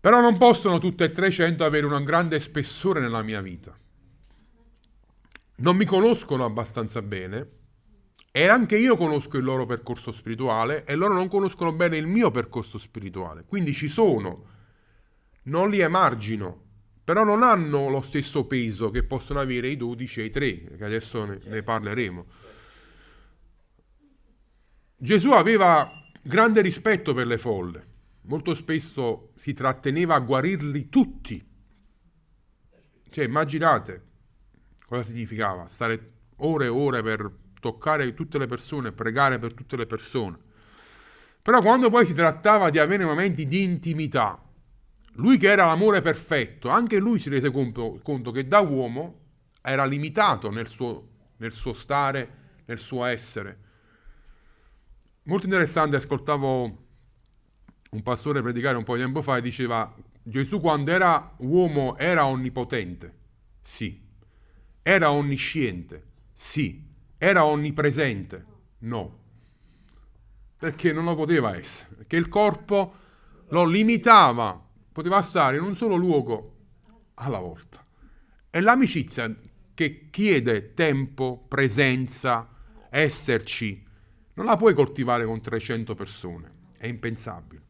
Però 0.00 0.20
non 0.20 0.36
possono 0.36 0.78
tutte 0.78 1.04
e 1.04 1.10
300 1.10 1.64
avere 1.64 1.86
un 1.86 2.04
grande 2.04 2.40
spessore 2.40 3.00
nella 3.00 3.22
mia 3.22 3.40
vita 3.40 3.76
non 5.60 5.76
mi 5.76 5.84
conoscono 5.84 6.44
abbastanza 6.44 7.02
bene 7.02 7.58
e 8.32 8.46
anche 8.46 8.76
io 8.76 8.96
conosco 8.96 9.38
il 9.38 9.44
loro 9.44 9.66
percorso 9.66 10.12
spirituale 10.12 10.84
e 10.84 10.94
loro 10.94 11.14
non 11.14 11.28
conoscono 11.28 11.72
bene 11.72 11.96
il 11.96 12.06
mio 12.06 12.30
percorso 12.30 12.78
spirituale. 12.78 13.44
Quindi 13.44 13.72
ci 13.72 13.88
sono, 13.88 14.44
non 15.44 15.68
li 15.68 15.80
emargino, 15.80 16.68
però 17.04 17.24
non 17.24 17.42
hanno 17.42 17.88
lo 17.88 18.00
stesso 18.00 18.46
peso 18.46 18.90
che 18.90 19.04
possono 19.04 19.40
avere 19.40 19.68
i 19.68 19.76
12 19.76 20.20
e 20.20 20.24
i 20.24 20.30
3, 20.30 20.76
che 20.76 20.84
adesso 20.84 21.24
ne, 21.24 21.40
ne 21.44 21.62
parleremo. 21.62 22.26
Gesù 24.96 25.32
aveva 25.32 25.90
grande 26.22 26.60
rispetto 26.60 27.12
per 27.12 27.26
le 27.26 27.38
folle, 27.38 27.86
molto 28.22 28.54
spesso 28.54 29.32
si 29.34 29.52
tratteneva 29.54 30.14
a 30.14 30.20
guarirli 30.20 30.88
tutti. 30.88 31.48
Cioè, 33.10 33.24
immaginate 33.24 34.09
cosa 34.90 35.04
significava 35.04 35.66
stare 35.66 36.14
ore 36.38 36.64
e 36.64 36.68
ore 36.68 37.00
per 37.00 37.30
toccare 37.60 38.12
tutte 38.12 38.38
le 38.38 38.48
persone, 38.48 38.90
pregare 38.90 39.38
per 39.38 39.54
tutte 39.54 39.76
le 39.76 39.86
persone. 39.86 40.36
Però 41.40 41.62
quando 41.62 41.90
poi 41.90 42.04
si 42.04 42.12
trattava 42.12 42.70
di 42.70 42.80
avere 42.80 43.04
momenti 43.04 43.46
di 43.46 43.62
intimità, 43.62 44.42
lui 45.12 45.38
che 45.38 45.48
era 45.48 45.64
l'amore 45.64 46.00
perfetto, 46.00 46.70
anche 46.70 46.98
lui 46.98 47.20
si 47.20 47.30
rese 47.30 47.52
conto, 47.52 48.00
conto 48.02 48.32
che 48.32 48.48
da 48.48 48.58
uomo 48.58 49.20
era 49.62 49.84
limitato 49.84 50.50
nel 50.50 50.66
suo, 50.66 51.08
nel 51.36 51.52
suo 51.52 51.72
stare, 51.72 52.38
nel 52.64 52.80
suo 52.80 53.04
essere. 53.04 53.58
Molto 55.24 55.44
interessante, 55.44 55.94
ascoltavo 55.94 56.84
un 57.90 58.02
pastore 58.02 58.42
predicare 58.42 58.76
un 58.76 58.82
po' 58.82 58.96
di 58.96 59.02
tempo 59.02 59.22
fa 59.22 59.36
e 59.36 59.40
diceva 59.40 59.94
Gesù 60.20 60.60
quando 60.60 60.90
era 60.90 61.32
uomo 61.38 61.96
era 61.96 62.26
onnipotente, 62.26 63.14
sì. 63.62 64.08
Era 64.82 65.10
onnisciente, 65.10 66.04
sì. 66.32 66.88
Era 67.18 67.44
onnipresente, 67.44 68.46
no. 68.78 69.18
Perché 70.56 70.92
non 70.92 71.04
lo 71.04 71.14
poteva 71.14 71.54
essere, 71.56 71.96
perché 71.96 72.16
il 72.16 72.28
corpo 72.28 72.94
lo 73.48 73.64
limitava 73.64 74.68
poteva 74.92 75.20
stare 75.22 75.58
in 75.58 75.62
un 75.62 75.76
solo 75.76 75.96
luogo 75.96 76.56
alla 77.14 77.38
volta. 77.38 77.84
È 78.48 78.58
l'amicizia 78.60 79.34
che 79.74 80.08
chiede 80.10 80.74
tempo, 80.74 81.44
presenza, 81.46 82.48
esserci. 82.88 83.86
Non 84.34 84.46
la 84.46 84.56
puoi 84.56 84.74
coltivare 84.74 85.24
con 85.24 85.40
300 85.40 85.94
persone, 85.94 86.52
è 86.78 86.86
impensabile. 86.86 87.62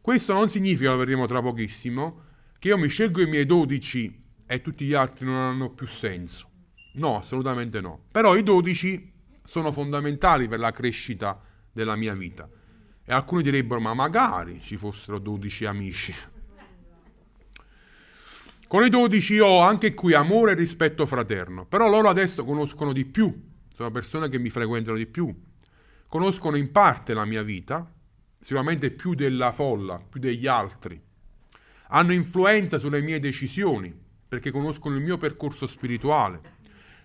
Questo 0.00 0.32
non 0.32 0.48
significa, 0.48 0.90
lo 0.90 0.96
vedremo 0.98 1.26
tra 1.26 1.42
pochissimo, 1.42 2.22
che 2.58 2.68
io 2.68 2.78
mi 2.78 2.88
scelgo 2.88 3.22
i 3.22 3.26
miei 3.26 3.44
12 3.44 4.26
e 4.50 4.62
tutti 4.62 4.86
gli 4.86 4.94
altri 4.94 5.26
non 5.26 5.34
hanno 5.34 5.68
più 5.68 5.86
senso. 5.86 6.48
No, 6.94 7.18
assolutamente 7.18 7.82
no. 7.82 8.06
Però 8.10 8.34
i 8.34 8.42
12 8.42 9.12
sono 9.44 9.70
fondamentali 9.70 10.48
per 10.48 10.58
la 10.58 10.72
crescita 10.72 11.38
della 11.70 11.96
mia 11.96 12.14
vita. 12.14 12.48
E 13.04 13.12
alcuni 13.12 13.42
direbbero, 13.42 13.78
ma 13.78 13.92
magari 13.92 14.60
ci 14.62 14.78
fossero 14.78 15.18
12 15.18 15.64
amici. 15.66 16.14
Con 18.66 18.84
i 18.84 18.88
dodici 18.88 19.38
ho 19.38 19.60
anche 19.60 19.92
qui 19.94 20.14
amore 20.14 20.52
e 20.52 20.54
rispetto 20.54 21.04
fraterno, 21.04 21.66
però 21.66 21.88
loro 21.88 22.08
adesso 22.08 22.44
conoscono 22.44 22.92
di 22.92 23.04
più, 23.04 23.50
sono 23.74 23.90
persone 23.90 24.28
che 24.28 24.38
mi 24.38 24.50
frequentano 24.50 24.96
di 24.96 25.06
più, 25.06 25.34
conoscono 26.06 26.56
in 26.56 26.70
parte 26.70 27.14
la 27.14 27.24
mia 27.24 27.42
vita, 27.42 27.90
sicuramente 28.40 28.90
più 28.90 29.14
della 29.14 29.52
folla, 29.52 29.98
più 29.98 30.20
degli 30.20 30.46
altri, 30.46 31.00
hanno 31.88 32.12
influenza 32.12 32.76
sulle 32.76 33.00
mie 33.00 33.18
decisioni, 33.20 34.06
perché 34.28 34.50
conoscono 34.50 34.96
il 34.96 35.02
mio 35.02 35.16
percorso 35.16 35.66
spirituale. 35.66 36.56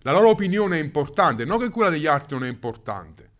La 0.01 0.12
loro 0.12 0.29
opinione 0.29 0.79
è 0.79 0.83
importante, 0.83 1.45
non 1.45 1.59
che 1.59 1.69
quella 1.69 1.89
degli 1.89 2.07
altri 2.07 2.36
non 2.36 2.45
è 2.45 2.49
importante, 2.49 3.31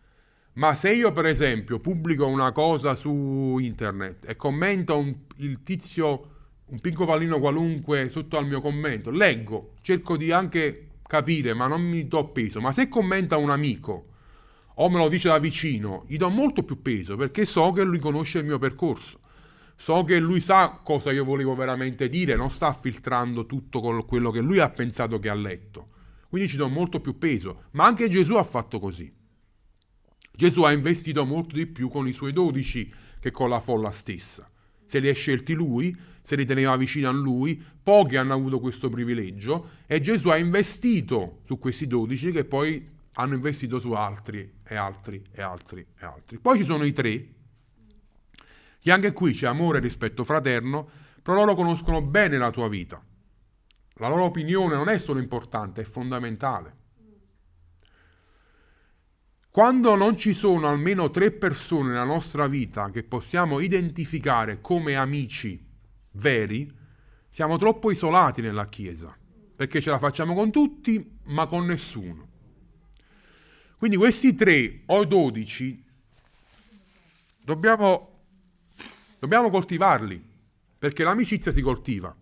ma 0.54 0.74
se 0.74 0.92
io 0.92 1.12
per 1.12 1.26
esempio 1.26 1.78
pubblico 1.78 2.26
una 2.26 2.52
cosa 2.52 2.94
su 2.94 3.58
internet 3.60 4.24
e 4.28 4.36
commento 4.36 4.96
un, 4.96 5.14
il 5.36 5.62
tizio 5.62 6.30
un 6.66 6.80
piccolo 6.80 7.06
pallino 7.06 7.38
qualunque 7.38 8.08
sotto 8.08 8.38
al 8.38 8.46
mio 8.46 8.60
commento, 8.60 9.10
leggo, 9.10 9.74
cerco 9.82 10.16
di 10.16 10.32
anche 10.32 10.88
capire, 11.06 11.54
ma 11.54 11.66
non 11.66 11.82
mi 11.82 12.08
do 12.08 12.28
peso. 12.28 12.60
Ma 12.60 12.72
se 12.72 12.88
commenta 12.88 13.36
un 13.36 13.50
amico 13.50 14.06
o 14.74 14.88
me 14.88 14.98
lo 14.98 15.08
dice 15.08 15.28
da 15.28 15.38
vicino, 15.38 16.04
gli 16.06 16.16
do 16.16 16.30
molto 16.30 16.62
più 16.62 16.80
peso 16.80 17.16
perché 17.16 17.44
so 17.44 17.70
che 17.72 17.82
lui 17.82 17.98
conosce 17.98 18.38
il 18.38 18.44
mio 18.44 18.58
percorso. 18.58 19.20
So 19.76 20.04
che 20.04 20.18
lui 20.18 20.40
sa 20.40 20.80
cosa 20.82 21.12
io 21.12 21.24
volevo 21.24 21.54
veramente 21.54 22.08
dire, 22.08 22.36
non 22.36 22.50
sta 22.50 22.72
filtrando 22.72 23.46
tutto 23.46 23.80
quello 24.04 24.30
che 24.30 24.40
lui 24.40 24.58
ha 24.60 24.70
pensato 24.70 25.18
che 25.18 25.28
ha 25.28 25.34
letto. 25.34 25.88
Quindi 26.28 26.48
ci 26.48 26.56
do 26.56 26.68
molto 26.68 27.00
più 27.00 27.18
peso. 27.18 27.64
Ma 27.72 27.84
anche 27.84 28.08
Gesù 28.08 28.34
ha 28.34 28.42
fatto 28.42 28.78
così. 28.78 29.12
Gesù 30.36 30.62
ha 30.62 30.72
investito 30.72 31.24
molto 31.24 31.54
di 31.54 31.66
più 31.66 31.88
con 31.88 32.08
i 32.08 32.12
suoi 32.12 32.32
dodici 32.32 32.92
che 33.20 33.30
con 33.30 33.48
la 33.48 33.60
folla 33.60 33.90
stessa. 33.90 34.50
Se 34.84 34.98
li 34.98 35.08
ha 35.08 35.14
scelti 35.14 35.54
lui, 35.54 35.96
se 36.22 36.36
li 36.36 36.44
teneva 36.44 36.76
vicino 36.76 37.08
a 37.08 37.12
lui, 37.12 37.62
pochi 37.82 38.16
hanno 38.16 38.34
avuto 38.34 38.58
questo 38.58 38.88
privilegio 38.88 39.70
e 39.86 40.00
Gesù 40.00 40.30
ha 40.30 40.36
investito 40.36 41.40
su 41.46 41.58
questi 41.58 41.86
dodici 41.86 42.32
che 42.32 42.44
poi 42.44 42.84
hanno 43.12 43.34
investito 43.34 43.78
su 43.78 43.92
altri 43.92 44.54
e 44.64 44.74
altri 44.74 45.22
e 45.30 45.42
altri 45.42 45.86
e 45.98 46.04
altri. 46.04 46.38
Poi 46.38 46.58
ci 46.58 46.64
sono 46.64 46.84
i 46.84 46.92
tre, 46.92 47.28
che 48.84 48.92
anche 48.92 49.14
qui 49.14 49.32
c'è 49.32 49.46
amore 49.46 49.78
e 49.78 49.80
rispetto 49.80 50.24
fraterno, 50.24 50.86
però 51.22 51.38
loro 51.38 51.54
conoscono 51.54 52.02
bene 52.02 52.36
la 52.36 52.50
tua 52.50 52.68
vita. 52.68 53.02
La 53.94 54.08
loro 54.08 54.24
opinione 54.24 54.74
non 54.74 54.90
è 54.90 54.98
solo 54.98 55.20
importante, 55.20 55.80
è 55.80 55.84
fondamentale. 55.84 56.76
Quando 59.48 59.94
non 59.94 60.18
ci 60.18 60.34
sono 60.34 60.68
almeno 60.68 61.10
tre 61.10 61.30
persone 61.30 61.92
nella 61.92 62.04
nostra 62.04 62.46
vita 62.46 62.90
che 62.90 63.04
possiamo 63.04 63.60
identificare 63.60 64.60
come 64.60 64.96
amici 64.96 65.66
veri, 66.10 66.70
siamo 67.30 67.56
troppo 67.56 67.90
isolati 67.90 68.42
nella 68.42 68.68
Chiesa, 68.68 69.16
perché 69.56 69.80
ce 69.80 69.88
la 69.88 69.98
facciamo 69.98 70.34
con 70.34 70.50
tutti, 70.50 71.18
ma 71.28 71.46
con 71.46 71.64
nessuno. 71.64 72.28
Quindi 73.78 73.96
questi 73.96 74.34
tre 74.34 74.82
o 74.84 75.06
dodici 75.06 75.82
dobbiamo, 77.40 78.13
dobbiamo 79.24 79.48
coltivarli, 79.48 80.22
perché 80.78 81.02
l'amicizia 81.02 81.50
si 81.50 81.62
coltiva. 81.62 82.14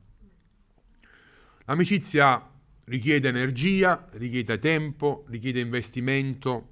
L'amicizia 1.65 2.49
richiede 2.85 3.29
energia, 3.29 4.07
richiede 4.13 4.61
tempo, 4.61 5.25
richiede 5.27 5.59
investimento, 5.59 6.69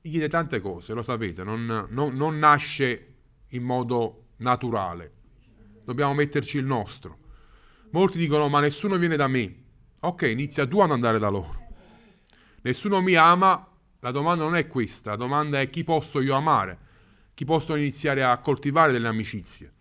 gli 0.00 0.08
chiede 0.08 0.30
tante 0.30 0.60
cose, 0.60 0.94
lo 0.94 1.02
sapete, 1.02 1.44
non, 1.44 1.86
non, 1.90 2.14
non 2.14 2.38
nasce 2.38 3.16
in 3.48 3.64
modo 3.64 4.28
naturale, 4.38 5.12
dobbiamo 5.84 6.14
metterci 6.14 6.56
il 6.56 6.64
nostro. 6.64 7.18
Molti 7.90 8.16
dicono 8.16 8.48
ma 8.48 8.60
nessuno 8.60 8.96
viene 8.96 9.16
da 9.16 9.28
me. 9.28 9.64
Ok, 10.00 10.22
inizia 10.22 10.66
tu 10.66 10.80
ad 10.80 10.90
andare 10.90 11.18
da 11.18 11.28
loro. 11.28 11.66
Nessuno 12.62 13.02
mi 13.02 13.14
ama, 13.14 13.68
la 14.00 14.10
domanda 14.10 14.44
non 14.44 14.56
è 14.56 14.66
questa, 14.66 15.10
la 15.10 15.16
domanda 15.16 15.60
è 15.60 15.68
chi 15.68 15.84
posso 15.84 16.18
io 16.22 16.34
amare, 16.34 16.78
chi 17.38 17.44
posso 17.44 17.76
iniziare 17.76 18.24
a 18.24 18.36
coltivare 18.38 18.90
delle 18.90 19.06
amicizie. 19.06 19.72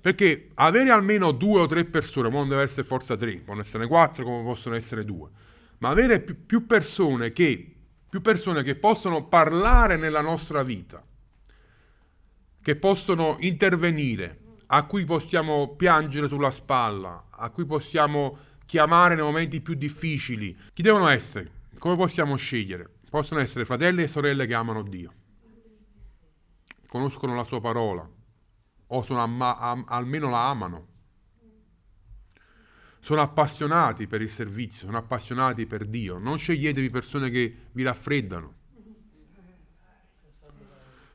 Perché 0.00 0.50
avere 0.54 0.90
almeno 0.90 1.30
due 1.30 1.60
o 1.60 1.66
tre 1.66 1.84
persone, 1.84 2.28
non 2.28 2.48
deve 2.48 2.62
essere 2.62 2.82
forza 2.82 3.14
tre, 3.14 3.36
possono 3.36 3.60
essere 3.60 3.86
quattro 3.86 4.24
come 4.24 4.42
possono 4.42 4.74
essere 4.74 5.04
due, 5.04 5.28
ma 5.78 5.90
avere 5.90 6.18
più 6.18 6.66
persone 6.66 7.30
che 7.30 7.76
più 8.08 8.20
persone 8.20 8.64
che 8.64 8.74
possono 8.74 9.28
parlare 9.28 9.96
nella 9.96 10.20
nostra 10.20 10.64
vita, 10.64 11.00
che 12.60 12.74
possono 12.74 13.36
intervenire, 13.38 14.40
a 14.66 14.84
cui 14.84 15.04
possiamo 15.04 15.76
piangere 15.76 16.26
sulla 16.26 16.50
spalla, 16.50 17.28
a 17.30 17.50
cui 17.50 17.66
possiamo 17.66 18.36
chiamare 18.66 19.14
nei 19.14 19.22
momenti 19.22 19.60
più 19.60 19.74
difficili. 19.74 20.56
Chi 20.72 20.82
devono 20.82 21.06
essere? 21.06 21.52
Come 21.78 21.94
possiamo 21.94 22.34
scegliere? 22.34 22.90
Possono 23.08 23.38
essere 23.38 23.64
fratelli 23.64 24.02
e 24.02 24.08
sorelle 24.08 24.46
che 24.46 24.54
amano 24.54 24.82
Dio, 24.82 25.12
conoscono 26.90 27.34
la 27.34 27.44
sua 27.44 27.60
parola, 27.60 28.06
o 28.88 29.04
amma- 29.16 29.56
am- 29.58 29.84
almeno 29.86 30.28
la 30.28 30.50
amano 30.50 30.88
sono 33.00 33.22
appassionati 33.22 34.06
per 34.06 34.20
il 34.20 34.28
servizio, 34.28 34.86
sono 34.86 34.98
appassionati 34.98 35.66
per 35.66 35.86
Dio. 35.86 36.18
Non 36.18 36.36
sceglietevi 36.36 36.90
persone 36.90 37.30
che 37.30 37.56
vi 37.72 37.82
raffreddano. 37.82 38.58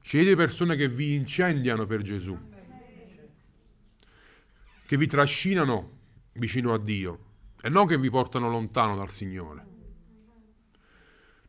Scegliete 0.01 0.35
persone 0.35 0.75
che 0.75 0.87
vi 0.87 1.13
incendiano 1.13 1.85
per 1.85 2.01
Gesù, 2.01 2.37
che 4.85 4.97
vi 4.97 5.07
trascinano 5.07 5.91
vicino 6.33 6.73
a 6.73 6.77
Dio 6.77 7.19
e 7.61 7.69
non 7.69 7.87
che 7.87 7.97
vi 7.97 8.09
portano 8.09 8.49
lontano 8.49 8.95
dal 8.95 9.09
Signore. 9.09 9.74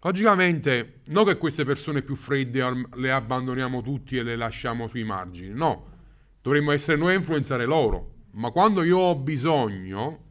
Logicamente, 0.06 1.00
non 1.06 1.24
che 1.24 1.36
queste 1.36 1.64
persone 1.64 2.00
più 2.00 2.14
fredde 2.14 2.86
le 2.94 3.10
abbandoniamo 3.10 3.82
tutti 3.82 4.16
e 4.16 4.22
le 4.22 4.36
lasciamo 4.36 4.86
sui 4.86 5.02
margini, 5.02 5.52
no, 5.52 5.94
dovremmo 6.40 6.70
essere 6.70 6.96
noi 6.96 7.10
a 7.10 7.16
influenzare 7.16 7.64
loro, 7.64 8.12
ma 8.34 8.52
quando 8.52 8.84
io 8.84 8.98
ho 8.98 9.16
bisogno, 9.16 10.26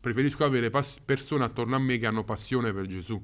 preferisco 0.00 0.46
avere 0.46 0.70
pas- 0.70 0.98
persone 1.04 1.44
attorno 1.44 1.76
a 1.76 1.78
me 1.78 1.98
che 1.98 2.06
hanno 2.06 2.24
passione 2.24 2.72
per 2.72 2.86
Gesù, 2.86 3.22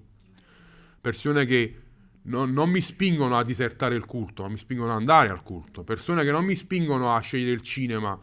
persone 1.01 1.47
che 1.47 1.81
non, 2.25 2.53
non, 2.53 2.69
mi 2.69 2.83
spingono 2.83 3.39
a 3.39 3.43
disertare 3.43 3.95
il 3.95 4.05
culto, 4.05 4.43
ma 4.43 4.51
mi 4.51 4.59
spingono 4.59 4.91
ad 4.91 4.99
andare 4.99 5.31
al 5.31 5.43
culto, 5.43 5.85
persone 5.85 6.23
che 6.23 6.33
non 6.33 6.45
mi 6.45 6.55
spingono 6.55 7.15
a 7.15 7.21
scegliere 7.21 7.53
il 7.53 7.63
cinema 7.63 8.21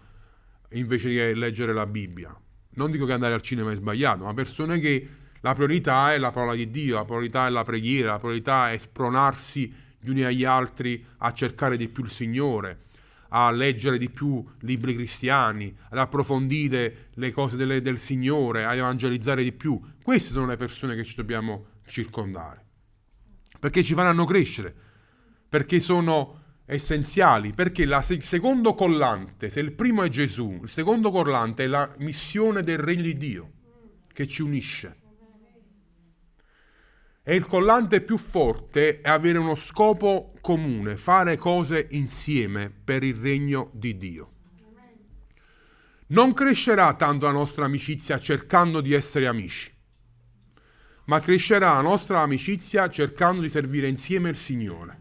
invece 0.73 1.09
di 1.09 1.33
leggere 1.33 1.73
la 1.73 1.87
Bibbia. 1.87 2.39
Non 2.73 2.91
dico 2.91 3.07
che 3.07 3.13
andare 3.13 3.33
al 3.33 3.41
cinema 3.41 3.71
è 3.71 3.75
sbagliato, 3.75 4.25
ma 4.25 4.35
persone 4.35 4.79
che 4.79 5.20
la 5.41 5.53
priorità 5.53 6.13
è 6.13 6.17
la 6.17 6.31
parola 6.31 6.55
di 6.55 6.69
Dio, 6.69 6.95
la 6.95 7.05
priorità 7.05 7.47
è 7.47 7.49
la 7.49 7.63
preghiera, 7.63 8.11
la 8.11 8.19
priorità 8.19 8.71
è 8.71 8.77
spronarsi 8.77 9.73
gli 9.99 10.09
uni 10.09 10.23
agli 10.23 10.43
altri 10.43 11.03
a 11.17 11.33
cercare 11.33 11.77
di 11.77 11.89
più 11.89 12.03
il 12.03 12.11
Signore, 12.11 12.85
a 13.29 13.49
leggere 13.51 13.97
di 13.97 14.09
più 14.09 14.43
libri 14.61 14.93
cristiani, 14.93 15.75
ad 15.89 15.97
approfondire 15.97 17.09
le 17.13 17.31
cose 17.31 17.57
delle, 17.57 17.81
del 17.81 17.97
Signore, 17.97 18.65
a 18.65 18.75
evangelizzare 18.75 19.43
di 19.43 19.51
più. 19.51 19.79
Queste 20.01 20.31
sono 20.31 20.45
le 20.45 20.57
persone 20.57 20.95
che 20.95 21.03
ci 21.03 21.15
dobbiamo 21.15 21.65
circondare, 21.87 22.65
perché 23.59 23.83
ci 23.83 23.95
faranno 23.95 24.25
crescere, 24.25 24.73
perché 25.49 25.79
sono 25.79 26.39
essenziali, 26.65 27.53
perché 27.53 27.85
la, 27.85 28.05
il 28.09 28.21
secondo 28.21 28.75
collante, 28.75 29.49
se 29.49 29.59
il 29.59 29.71
primo 29.71 30.03
è 30.03 30.09
Gesù, 30.09 30.59
il 30.63 30.69
secondo 30.69 31.09
collante 31.09 31.63
è 31.63 31.67
la 31.67 31.91
missione 31.97 32.61
del 32.61 32.77
regno 32.77 33.03
di 33.03 33.17
Dio 33.17 33.51
che 34.13 34.27
ci 34.27 34.41
unisce. 34.41 35.00
E 37.31 37.35
il 37.35 37.45
collante 37.45 38.01
più 38.01 38.17
forte 38.17 38.99
è 38.99 39.07
avere 39.07 39.37
uno 39.37 39.55
scopo 39.55 40.33
comune, 40.41 40.97
fare 40.97 41.37
cose 41.37 41.87
insieme 41.91 42.69
per 42.69 43.03
il 43.03 43.15
regno 43.15 43.69
di 43.71 43.97
Dio. 43.97 44.27
Non 46.07 46.33
crescerà 46.33 46.93
tanto 46.95 47.27
la 47.27 47.31
nostra 47.31 47.63
amicizia 47.63 48.19
cercando 48.19 48.81
di 48.81 48.91
essere 48.91 49.27
amici, 49.27 49.73
ma 51.05 51.21
crescerà 51.21 51.75
la 51.75 51.79
nostra 51.79 52.19
amicizia 52.19 52.89
cercando 52.89 53.39
di 53.39 53.47
servire 53.47 53.87
insieme 53.87 54.29
il 54.29 54.35
Signore. 54.35 54.99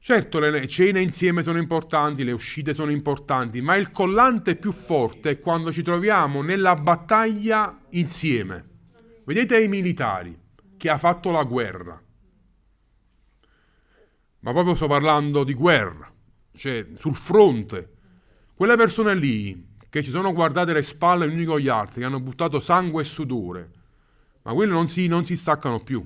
Certo, 0.00 0.40
le 0.40 0.66
cene 0.66 1.00
insieme 1.00 1.44
sono 1.44 1.58
importanti, 1.58 2.24
le 2.24 2.32
uscite 2.32 2.74
sono 2.74 2.90
importanti, 2.90 3.60
ma 3.60 3.76
il 3.76 3.92
collante 3.92 4.56
più 4.56 4.72
forte 4.72 5.30
è 5.30 5.38
quando 5.38 5.70
ci 5.70 5.82
troviamo 5.84 6.42
nella 6.42 6.74
battaglia 6.74 7.78
insieme 7.90 8.69
Vedete 9.30 9.62
i 9.62 9.68
militari 9.68 10.36
che 10.76 10.90
ha 10.90 10.98
fatto 10.98 11.30
la 11.30 11.44
guerra. 11.44 12.02
Ma 14.40 14.50
proprio 14.50 14.74
sto 14.74 14.88
parlando 14.88 15.44
di 15.44 15.54
guerra, 15.54 16.12
cioè 16.56 16.84
sul 16.96 17.14
fronte. 17.14 17.92
Quelle 18.56 18.74
persone 18.74 19.14
lì 19.14 19.68
che 19.88 20.02
si 20.02 20.10
sono 20.10 20.32
guardate 20.32 20.72
le 20.72 20.82
spalle 20.82 21.28
gli 21.28 21.34
uni 21.34 21.44
con 21.44 21.60
gli 21.60 21.68
altri, 21.68 22.00
che 22.00 22.06
hanno 22.08 22.18
buttato 22.18 22.58
sangue 22.58 23.02
e 23.02 23.04
sudore, 23.04 23.70
ma 24.42 24.52
quelli 24.52 24.72
non 24.72 24.88
si, 24.88 25.06
non 25.06 25.24
si 25.24 25.36
staccano 25.36 25.78
più. 25.78 26.04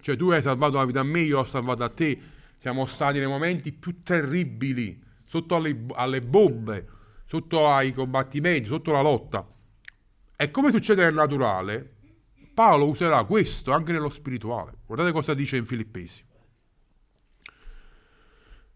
Cioè 0.00 0.16
tu 0.16 0.30
hai 0.30 0.42
salvato 0.42 0.78
la 0.78 0.84
vita 0.84 0.98
a 0.98 1.04
me, 1.04 1.20
io 1.20 1.38
ho 1.38 1.44
salvato 1.44 1.84
a 1.84 1.88
te. 1.88 2.20
Siamo 2.56 2.86
stati 2.86 3.20
nei 3.20 3.28
momenti 3.28 3.70
più 3.70 4.02
terribili, 4.02 5.00
sotto 5.24 5.54
alle, 5.54 5.84
alle 5.94 6.22
bombe, 6.22 6.88
sotto 7.24 7.68
ai 7.68 7.92
combattimenti, 7.92 8.66
sotto 8.66 8.90
la 8.90 9.00
lotta. 9.00 9.46
E 10.34 10.50
come 10.50 10.72
succede 10.72 11.04
nel 11.04 11.14
naturale, 11.14 11.92
Paolo 12.58 12.88
userà 12.88 13.22
questo 13.22 13.70
anche 13.70 13.92
nello 13.92 14.08
spirituale. 14.08 14.78
Guardate 14.84 15.12
cosa 15.12 15.32
dice 15.32 15.56
in 15.56 15.64
Filippesi. 15.64 16.24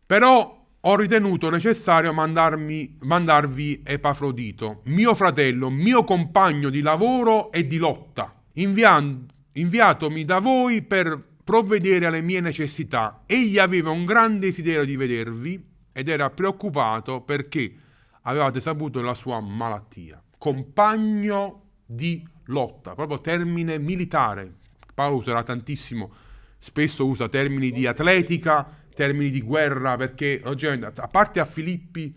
Però 0.07 0.67
ho 0.79 0.97
ritenuto 0.97 1.51
necessario 1.51 2.13
mandarmi, 2.13 2.99
mandarvi 3.01 3.83
Epafrodito, 3.85 4.83
mio 4.85 5.17
fratello, 5.17 5.69
mio 5.69 6.05
compagno 6.05 6.69
di 6.69 6.81
lavoro 6.81 7.51
e 7.51 7.67
di 7.67 7.79
lotta, 7.79 8.33
inviando, 8.53 9.27
inviatomi 9.55 10.25
da 10.25 10.39
voi 10.39 10.83
per 10.83 11.21
provvedere 11.43 12.07
alle 12.07 12.21
mie 12.21 12.41
necessità. 12.41 13.25
Egli 13.27 13.59
aveva 13.59 13.91
un 13.91 14.05
grande 14.05 14.47
desiderio 14.47 14.85
di 14.85 14.95
vedervi 14.95 15.61
ed 15.91 16.09
era 16.09 16.31
preoccupato 16.31 17.23
perché 17.23 17.75
avevate 18.23 18.61
saputo 18.61 19.01
la 19.01 19.15
sua 19.15 19.41
malattia. 19.41 20.23
Compagno 20.39 21.63
di 21.95 22.27
lotta, 22.47 22.95
proprio 22.95 23.21
termine 23.21 23.79
militare. 23.79 24.51
Paolo 24.95 25.17
userà 25.17 25.43
tantissimo, 25.43 26.11
spesso 26.59 27.07
usa 27.07 27.29
termini 27.29 27.71
di 27.71 27.87
atletica, 27.87 28.69
termini 28.95 29.31
di 29.31 29.41
guerra, 29.41 29.97
perché 29.97 30.41
a 30.43 31.09
parte 31.09 31.41
a 31.41 31.45
Filippi 31.45 32.15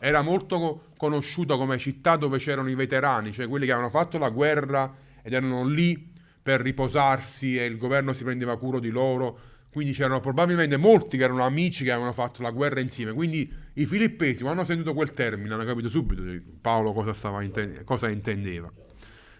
era 0.00 0.22
molto 0.22 0.90
conosciuta 0.96 1.56
come 1.56 1.78
città 1.78 2.16
dove 2.16 2.38
c'erano 2.38 2.68
i 2.68 2.74
veterani, 2.74 3.32
cioè 3.32 3.48
quelli 3.48 3.66
che 3.66 3.72
avevano 3.72 3.92
fatto 3.92 4.18
la 4.18 4.30
guerra 4.30 4.94
ed 5.22 5.32
erano 5.32 5.64
lì 5.64 6.12
per 6.42 6.60
riposarsi 6.60 7.56
e 7.56 7.64
il 7.64 7.76
governo 7.76 8.12
si 8.12 8.24
prendeva 8.24 8.56
cura 8.58 8.78
di 8.78 8.90
loro. 8.90 9.38
Quindi 9.70 9.92
c'erano 9.92 10.20
probabilmente 10.20 10.76
molti 10.76 11.18
che 11.18 11.24
erano 11.24 11.44
amici 11.44 11.84
che 11.84 11.90
avevano 11.90 12.12
fatto 12.12 12.42
la 12.42 12.50
guerra 12.50 12.80
insieme. 12.80 13.12
Quindi 13.12 13.52
i 13.74 13.86
filippesi, 13.86 14.40
quando 14.40 14.60
hanno 14.60 14.68
sentito 14.68 14.94
quel 14.94 15.12
termine, 15.12 15.52
hanno 15.54 15.64
capito 15.64 15.88
subito 15.88 16.22
Paolo 16.60 16.92
cosa, 16.92 17.42
intende- 17.42 17.84
cosa 17.84 18.08
intendeva 18.08 18.72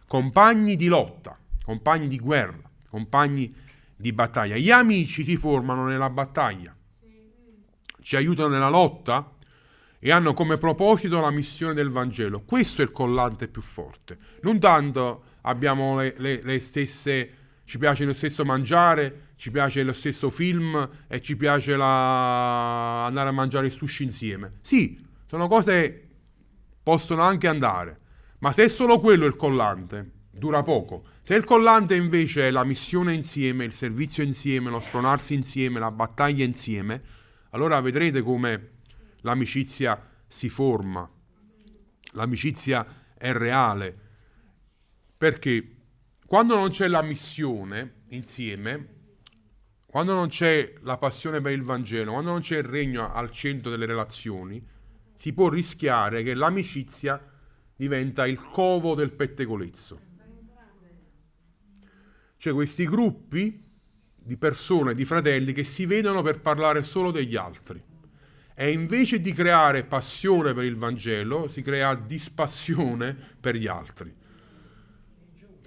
compagni 0.09 0.75
di 0.75 0.87
lotta, 0.87 1.39
compagni 1.63 2.09
di 2.09 2.19
guerra, 2.19 2.69
compagni 2.89 3.55
di 3.95 4.13
battaglia. 4.13 4.57
Gli 4.57 4.71
amici 4.71 5.23
si 5.23 5.37
formano 5.37 5.85
nella 5.87 6.11
battaglia, 6.11 6.75
ci 8.01 8.17
aiutano 8.17 8.49
nella 8.49 8.71
lotta 8.71 9.35
e 10.01 10.11
hanno 10.11 10.33
come 10.33 10.57
proposito 10.57 11.21
la 11.21 11.31
missione 11.31 11.75
del 11.75 11.91
Vangelo. 11.91 12.43
Questo 12.43 12.81
è 12.81 12.85
il 12.85 12.91
collante 12.91 13.49
più 13.49 13.61
forte. 13.61 14.19
Non 14.41 14.59
tanto 14.59 15.23
abbiamo 15.43 16.01
le, 16.01 16.15
le, 16.17 16.41
le 16.43 16.59
stesse, 16.59 17.33
ci 17.65 17.79
piace 17.79 18.07
lo 18.07 18.15
stesso 18.15 18.45
mangiare, 18.47 19.27
ci 19.37 19.51
piace 19.51 19.83
lo 19.83 19.93
stesso 19.93 20.31
film 20.31 20.89
e 21.07 21.21
ci 21.21 21.37
piace 21.37 21.77
la... 21.77 23.05
andare 23.05 23.29
a 23.29 23.33
mangiare 23.33 23.67
il 23.67 23.73
sushi 23.73 24.05
insieme. 24.05 24.55
Sì, 24.63 25.05
sono 25.27 25.49
cose 25.49 25.73
che 25.73 26.09
possono 26.83 27.21
anche 27.23 27.47
andare, 27.47 28.01
ma 28.39 28.53
se 28.53 28.65
è 28.65 28.69
solo 28.69 29.01
quello 29.01 29.27
il 29.27 29.37
collante, 29.37 30.11
dura 30.31 30.63
poco. 30.63 31.05
Se 31.23 31.35
il 31.35 31.45
collante 31.45 31.95
invece 31.95 32.49
è 32.49 32.51
la 32.51 32.65
missione 32.65 33.13
insieme, 33.15 33.65
il 33.65 33.73
servizio 33.73 34.23
insieme, 34.23 34.71
lo 34.71 34.81
spronarsi 34.81 35.35
insieme, 35.35 35.79
la 35.79 35.91
battaglia 35.91 36.45
insieme, 36.45 37.03
allora 37.51 37.81
vedrete 37.81 38.23
come 38.23 38.71
l'amicizia 39.23 40.01
si 40.27 40.49
forma. 40.49 41.09
L'amicizia 42.13 42.87
è 43.17 43.33
reale. 43.33 43.97
Perché 45.17 45.77
quando 46.27 46.55
non 46.55 46.69
c'è 46.69 46.89
la 46.89 47.03
missione 47.03 48.03
insieme, 48.09 48.97
quando 49.87 50.15
non 50.15 50.29
c'è 50.29 50.75
la 50.83 50.99
passione 50.99 51.41
per 51.41 51.53
il 51.53 51.63
Vangelo, 51.63 52.13
quando 52.13 52.31
non 52.31 52.41
c'è 52.41 52.59
il 52.59 52.65
regno 52.65 53.13
al 53.13 53.31
centro 53.31 53.71
delle 53.71 53.87
relazioni, 53.87 54.65
si 55.15 55.33
può 55.33 55.49
rischiare 55.49 56.23
che 56.23 56.35
l'amicizia 56.35 57.21
diventa 57.79 58.27
il 58.27 58.41
covo 58.41 58.97
del 58.97 59.13
pettegolezzo. 59.13 60.01
Cioè 62.37 62.53
questi 62.53 62.87
gruppi 62.87 63.65
di 64.17 64.37
persone, 64.37 64.95
di 64.95 65.05
fratelli 65.05 65.53
che 65.53 65.63
si 65.63 65.87
vedono 65.87 66.21
per 66.23 66.41
parlare 66.41 66.83
solo 66.83 67.13
degli 67.13 67.37
altri. 67.37 67.81
E 68.53 68.73
invece 68.73 69.21
di 69.21 69.33
creare 69.33 69.85
passione 69.85 70.53
per 70.55 70.65
il 70.65 70.75
Vangelo, 70.75 71.47
si 71.47 71.63
crea 71.63 71.95
dispassione 71.95 73.17
per 73.39 73.55
gli 73.55 73.69
altri. 73.69 74.13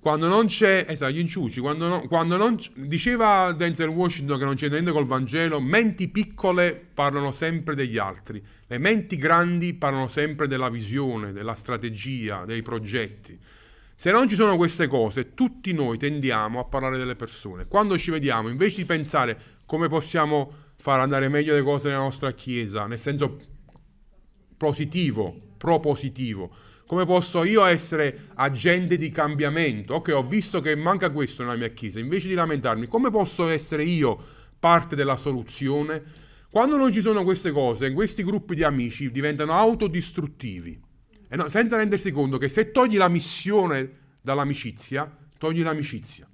Quando 0.02 0.28
non 0.28 0.48
c'è, 0.48 0.84
esatto, 0.88 1.12
gli 1.12 1.20
inciuci, 1.20 1.60
quando, 1.60 1.88
non, 1.88 2.08
quando 2.08 2.36
non, 2.36 2.58
diceva 2.74 3.52
Denzel 3.52 3.90
Washington 3.90 4.40
che 4.40 4.46
non 4.46 4.56
c'è 4.56 4.68
niente 4.68 4.90
col 4.90 5.06
Vangelo, 5.06 5.62
menti 5.62 6.08
piccole 6.08 6.74
parlano 6.92 7.32
sempre 7.32 7.76
degli 7.76 8.00
altri, 8.00 8.44
le 8.66 8.78
menti 8.80 9.16
grandi 9.16 9.76
parlano 9.76 10.08
sempre 10.08 10.48
della 10.48 10.70
visione, 10.70 11.32
della 11.32 11.54
strategia, 11.54 12.46
dei 12.46 12.64
progetti. 12.64 13.38
Se 13.94 14.10
non 14.10 14.28
ci 14.28 14.34
sono 14.34 14.58
queste 14.58 14.88
cose, 14.88 15.36
tutti 15.36 15.72
noi 15.72 16.00
tendiamo 16.00 16.60
a 16.60 16.64
parlare 16.64 16.98
delle 16.98 17.16
persone. 17.16 17.68
Quando 17.68 17.96
ci 17.96 18.10
vediamo, 18.10 18.50
invece 18.50 18.78
di 18.78 18.86
pensare 18.86 19.40
come 19.68 19.88
possiamo 19.88 20.52
far 20.78 21.00
andare 21.00 21.30
meglio 21.30 21.54
le 21.54 21.62
cose 21.62 21.90
nella 21.90 22.02
nostra 22.02 22.32
Chiesa, 22.32 22.88
nel 22.88 22.98
senso 22.98 23.38
positivo, 24.58 25.40
propositivo, 25.58 26.52
come 26.92 27.06
posso 27.06 27.46
io 27.46 27.64
essere 27.64 28.28
agente 28.34 28.98
di 28.98 29.08
cambiamento? 29.08 29.94
Ok, 29.94 30.12
ho 30.14 30.28
visto 30.28 30.60
che 30.60 30.76
manca 30.76 31.10
questo 31.10 31.42
nella 31.42 31.56
mia 31.56 31.70
chiesa. 31.70 32.00
Invece 32.00 32.28
di 32.28 32.34
lamentarmi, 32.34 32.86
come 32.86 33.10
posso 33.10 33.48
essere 33.48 33.86
io 33.86 34.22
parte 34.60 34.98
della 34.98 35.16
soluzione? 35.16 36.04
Quando 36.50 36.76
non 36.76 36.92
ci 36.92 37.00
sono 37.00 37.24
queste 37.24 37.52
cose, 37.52 37.94
questi 37.94 38.26
gruppi 38.26 38.56
di 38.56 38.64
amici 38.64 39.10
diventano 39.10 39.54
autodistruttivi. 39.54 40.82
E 41.30 41.36
no, 41.38 41.48
senza 41.48 41.78
rendersi 41.78 42.12
conto 42.12 42.38
che 42.38 42.50
se 42.50 42.72
togli 42.72 42.98
la 42.98 43.08
missione 43.08 44.18
dall'amicizia, 44.22 45.10
togli 45.38 45.64
l'amicizia, 45.64 46.30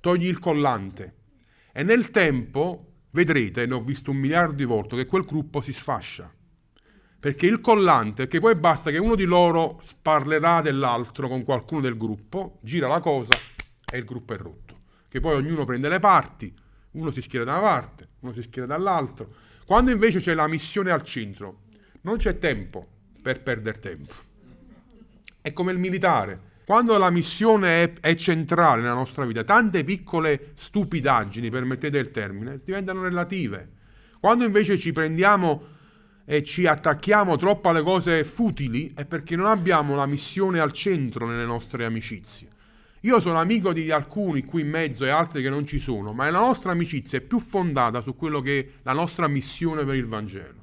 togli 0.00 0.26
il 0.26 0.38
collante. 0.38 1.14
E 1.72 1.82
nel 1.82 2.10
tempo 2.10 2.96
vedrete, 3.12 3.64
ne 3.64 3.72
ho 3.72 3.80
visto 3.80 4.10
un 4.10 4.18
miliardo 4.18 4.52
di 4.52 4.64
volte, 4.64 4.96
che 4.96 5.06
quel 5.06 5.24
gruppo 5.24 5.62
si 5.62 5.72
sfascia 5.72 6.30
Perché 7.24 7.46
il 7.46 7.62
collante, 7.62 8.26
che 8.26 8.38
poi 8.38 8.54
basta 8.54 8.90
che 8.90 8.98
uno 8.98 9.14
di 9.14 9.24
loro 9.24 9.80
parlerà 10.02 10.60
dell'altro 10.60 11.26
con 11.26 11.42
qualcuno 11.42 11.80
del 11.80 11.96
gruppo, 11.96 12.58
gira 12.60 12.86
la 12.86 13.00
cosa 13.00 13.32
e 13.90 13.96
il 13.96 14.04
gruppo 14.04 14.34
è 14.34 14.36
rotto. 14.36 14.80
Che 15.08 15.20
poi 15.20 15.36
ognuno 15.36 15.64
prende 15.64 15.88
le 15.88 16.00
parti, 16.00 16.54
uno 16.90 17.10
si 17.10 17.22
schiera 17.22 17.46
da 17.46 17.52
una 17.52 17.60
parte, 17.62 18.08
uno 18.20 18.34
si 18.34 18.42
schiera 18.42 18.66
dall'altro. 18.66 19.32
Quando 19.64 19.90
invece 19.90 20.18
c'è 20.18 20.34
la 20.34 20.46
missione 20.46 20.90
al 20.90 21.00
centro, 21.00 21.60
non 22.02 22.18
c'è 22.18 22.38
tempo 22.38 22.86
per 23.22 23.42
perdere 23.42 23.78
tempo. 23.78 24.12
È 25.40 25.50
come 25.54 25.72
il 25.72 25.78
militare. 25.78 26.38
Quando 26.66 26.98
la 26.98 27.08
missione 27.08 27.84
è, 27.84 27.92
è, 28.00 28.14
centrale 28.16 28.82
nella 28.82 28.92
nostra 28.92 29.24
vita, 29.24 29.44
tante 29.44 29.82
piccole 29.82 30.50
stupidaggini, 30.56 31.48
permettete 31.48 31.96
il 31.96 32.10
termine, 32.10 32.60
diventano 32.62 33.00
relative. 33.00 33.70
Quando 34.20 34.44
invece 34.44 34.76
ci 34.76 34.92
prendiamo 34.92 35.72
e 36.26 36.42
ci 36.42 36.66
attacchiamo 36.66 37.36
troppo 37.36 37.68
alle 37.68 37.82
cose 37.82 38.24
futili 38.24 38.92
è 38.94 39.04
perché 39.04 39.36
non 39.36 39.46
abbiamo 39.46 39.94
la 39.94 40.06
missione 40.06 40.58
al 40.58 40.72
centro 40.72 41.26
nelle 41.26 41.44
nostre 41.44 41.84
amicizie. 41.84 42.48
Io 43.00 43.20
sono 43.20 43.38
amico 43.38 43.74
di 43.74 43.90
alcuni 43.90 44.42
qui 44.44 44.62
in 44.62 44.70
mezzo 44.70 45.04
e 45.04 45.10
altri 45.10 45.42
che 45.42 45.50
non 45.50 45.66
ci 45.66 45.78
sono, 45.78 46.14
ma 46.14 46.30
la 46.30 46.38
nostra 46.38 46.72
amicizia 46.72 47.18
è 47.18 47.20
più 47.20 47.38
fondata 47.38 48.00
su 48.00 48.16
quello 48.16 48.40
che 48.40 48.58
è 48.58 48.66
la 48.82 48.94
nostra 48.94 49.28
missione 49.28 49.84
per 49.84 49.96
il 49.96 50.06
Vangelo. 50.06 50.62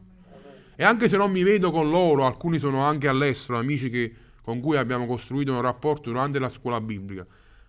E 0.76 0.84
anche 0.84 1.08
se 1.08 1.18
non 1.18 1.30
mi 1.30 1.44
vedo 1.44 1.70
con 1.70 1.92
loro, 1.92 2.26
alcuni 2.26 2.58
sono 2.58 2.84
anche 2.84 3.08
all'estero, 3.08 3.60
amici 3.60 3.92
che, 3.92 4.12
con 4.42 4.60
cui 4.60 4.78
abbiamo 4.78 5.06
costruito 5.06 5.54
un 5.54 5.62
rapporto 5.62 6.10
durante 6.10 6.40
la 6.40 6.50
scuola 6.50 6.82
biblica, 6.82 7.28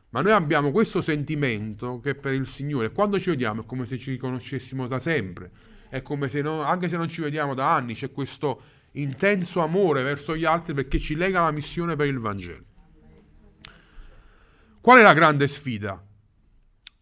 ma 0.09 0.23
noi 0.23 0.33
abbiamo 0.33 0.71
questo 0.71 1.03
sentimento 1.03 2.01
che 2.01 2.15
per 2.15 2.33
il 2.33 2.47
Signore, 2.47 2.93
quando 2.93 3.19
ci 3.19 3.29
vediamo 3.29 3.63
è 3.63 3.67
come 3.67 3.85
se 3.85 3.99
ci 3.99 4.17
conoscessimo 4.17 4.87
da 4.87 4.99
sempre 4.99 5.51
è 5.93 6.01
come 6.01 6.31
se 6.31 6.41
non, 6.41 6.61
anche 6.61 6.89
se 6.89 6.97
non 6.97 7.07
ci 7.07 7.21
vediamo 7.21 7.53
da 7.53 7.75
anni, 7.75 7.93
c'è 7.93 8.11
questo 8.11 8.63
intenso 8.93 9.61
amore 9.61 10.03
verso 10.03 10.35
gli 10.35 10.47
altri 10.47 10.73
perché 10.73 10.99
ci 10.99 11.15
lega 11.15 11.41
alla 11.41 11.51
missione 11.51 11.97
per 11.97 12.07
il 12.07 12.19
Vangelo. 12.19 12.65
Qual 14.81 14.99
è 14.99 15.03
la 15.03 15.13
grande 15.13 15.47
sfida? 15.49 16.03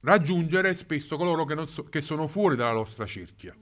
Raggiungere 0.00 0.74
spesso 0.74 1.16
coloro 1.16 1.44
che, 1.44 1.66
so, 1.68 1.84
che 1.84 2.00
sono 2.00 2.26
fuori 2.26 2.56
dalla 2.56 2.72
nostra 2.72 3.06
cerchia. 3.06 3.54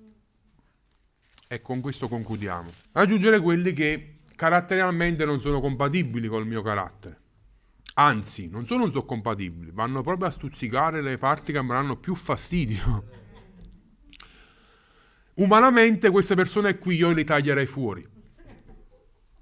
E 1.47 1.61
con 1.61 1.83
questo 1.83 2.09
concludiamo. 2.09 2.71
Raggiungere 2.93 3.39
quelli 3.41 3.75
che 3.75 4.21
caratterialmente 4.35 5.27
non 5.27 5.41
sono 5.41 5.61
compatibili 5.61 6.27
col 6.27 6.47
mio 6.47 6.63
carattere. 6.63 7.21
Anzi, 7.97 8.49
non 8.49 8.65
solo 8.65 8.85
non 8.85 8.93
sono 8.93 9.05
compatibili, 9.05 9.73
vanno 9.73 10.01
proprio 10.01 10.29
a 10.29 10.31
stuzzicare 10.31 11.03
le 11.03 11.19
parti 11.19 11.53
che 11.53 11.61
mi 11.61 11.69
danno 11.69 11.97
più 11.99 12.15
fastidio 12.15 13.27
umanamente 15.39 16.11
queste 16.11 16.35
persone 16.35 16.79
qui 16.79 16.97
io 16.97 17.13
le 17.13 17.25
taglierei 17.25 17.67
fuori. 17.67 18.07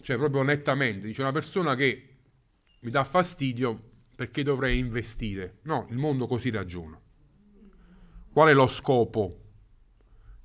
Cioè 0.00 0.16
proprio 0.16 0.42
nettamente, 0.42 1.06
dice 1.06 1.22
una 1.22 1.32
persona 1.32 1.74
che 1.74 2.16
mi 2.80 2.90
dà 2.90 3.04
fastidio 3.04 3.90
perché 4.14 4.42
dovrei 4.42 4.78
investire. 4.78 5.58
No, 5.62 5.86
il 5.90 5.96
mondo 5.96 6.26
così 6.26 6.50
ragiona. 6.50 7.00
Qual 8.32 8.48
è 8.48 8.54
lo 8.54 8.66
scopo? 8.66 9.40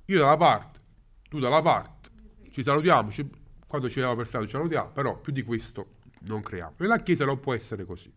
Io 0.06 0.18
dalla 0.18 0.36
parte, 0.36 0.80
tu 1.28 1.38
dalla 1.38 1.62
parte, 1.62 2.10
ci 2.50 2.62
salutiamo, 2.62 3.10
ci, 3.10 3.28
quando 3.66 3.88
ci 3.88 3.96
vediamo 3.96 4.16
per 4.16 4.26
strada 4.26 4.46
ci 4.46 4.52
salutiamo, 4.52 4.90
però 4.90 5.20
più 5.20 5.32
di 5.32 5.42
questo 5.42 5.96
non 6.22 6.42
creiamo. 6.42 6.74
E 6.78 6.86
la 6.86 6.98
Chiesa 6.98 7.24
non 7.24 7.38
può 7.38 7.54
essere 7.54 7.84
così. 7.84 8.12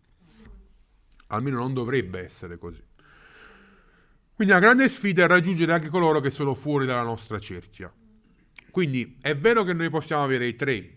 Almeno 1.28 1.58
non 1.58 1.74
dovrebbe 1.74 2.20
essere 2.20 2.58
così. 2.58 2.82
Quindi 4.36 4.52
la 4.52 4.60
grande 4.60 4.86
sfida 4.90 5.24
è 5.24 5.26
raggiungere 5.26 5.72
anche 5.72 5.88
coloro 5.88 6.20
che 6.20 6.28
sono 6.28 6.52
fuori 6.52 6.84
dalla 6.84 7.00
nostra 7.00 7.38
cerchia. 7.38 7.90
Quindi 8.70 9.16
è 9.22 9.34
vero 9.34 9.64
che 9.64 9.72
noi 9.72 9.88
possiamo 9.88 10.24
avere 10.24 10.46
i 10.46 10.54
3 10.54 10.96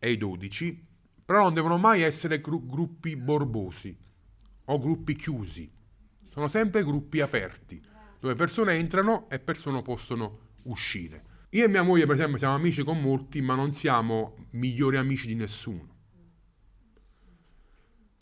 e 0.00 0.10
i 0.10 0.16
12, 0.16 0.84
però 1.24 1.44
non 1.44 1.54
devono 1.54 1.78
mai 1.78 2.02
essere 2.02 2.40
gru- 2.40 2.66
gruppi 2.66 3.14
borbosi 3.14 3.96
o 4.64 4.78
gruppi 4.80 5.14
chiusi. 5.14 5.70
Sono 6.28 6.48
sempre 6.48 6.82
gruppi 6.82 7.20
aperti, 7.20 7.80
dove 8.18 8.34
persone 8.34 8.72
entrano 8.72 9.30
e 9.30 9.38
persone 9.38 9.80
possono 9.82 10.38
uscire. 10.62 11.46
Io 11.50 11.66
e 11.66 11.68
mia 11.68 11.84
moglie, 11.84 12.06
per 12.06 12.16
esempio, 12.16 12.38
siamo 12.38 12.56
amici 12.56 12.82
con 12.82 13.00
molti, 13.00 13.40
ma 13.42 13.54
non 13.54 13.70
siamo 13.70 14.34
migliori 14.50 14.96
amici 14.96 15.28
di 15.28 15.36
nessuno 15.36 15.91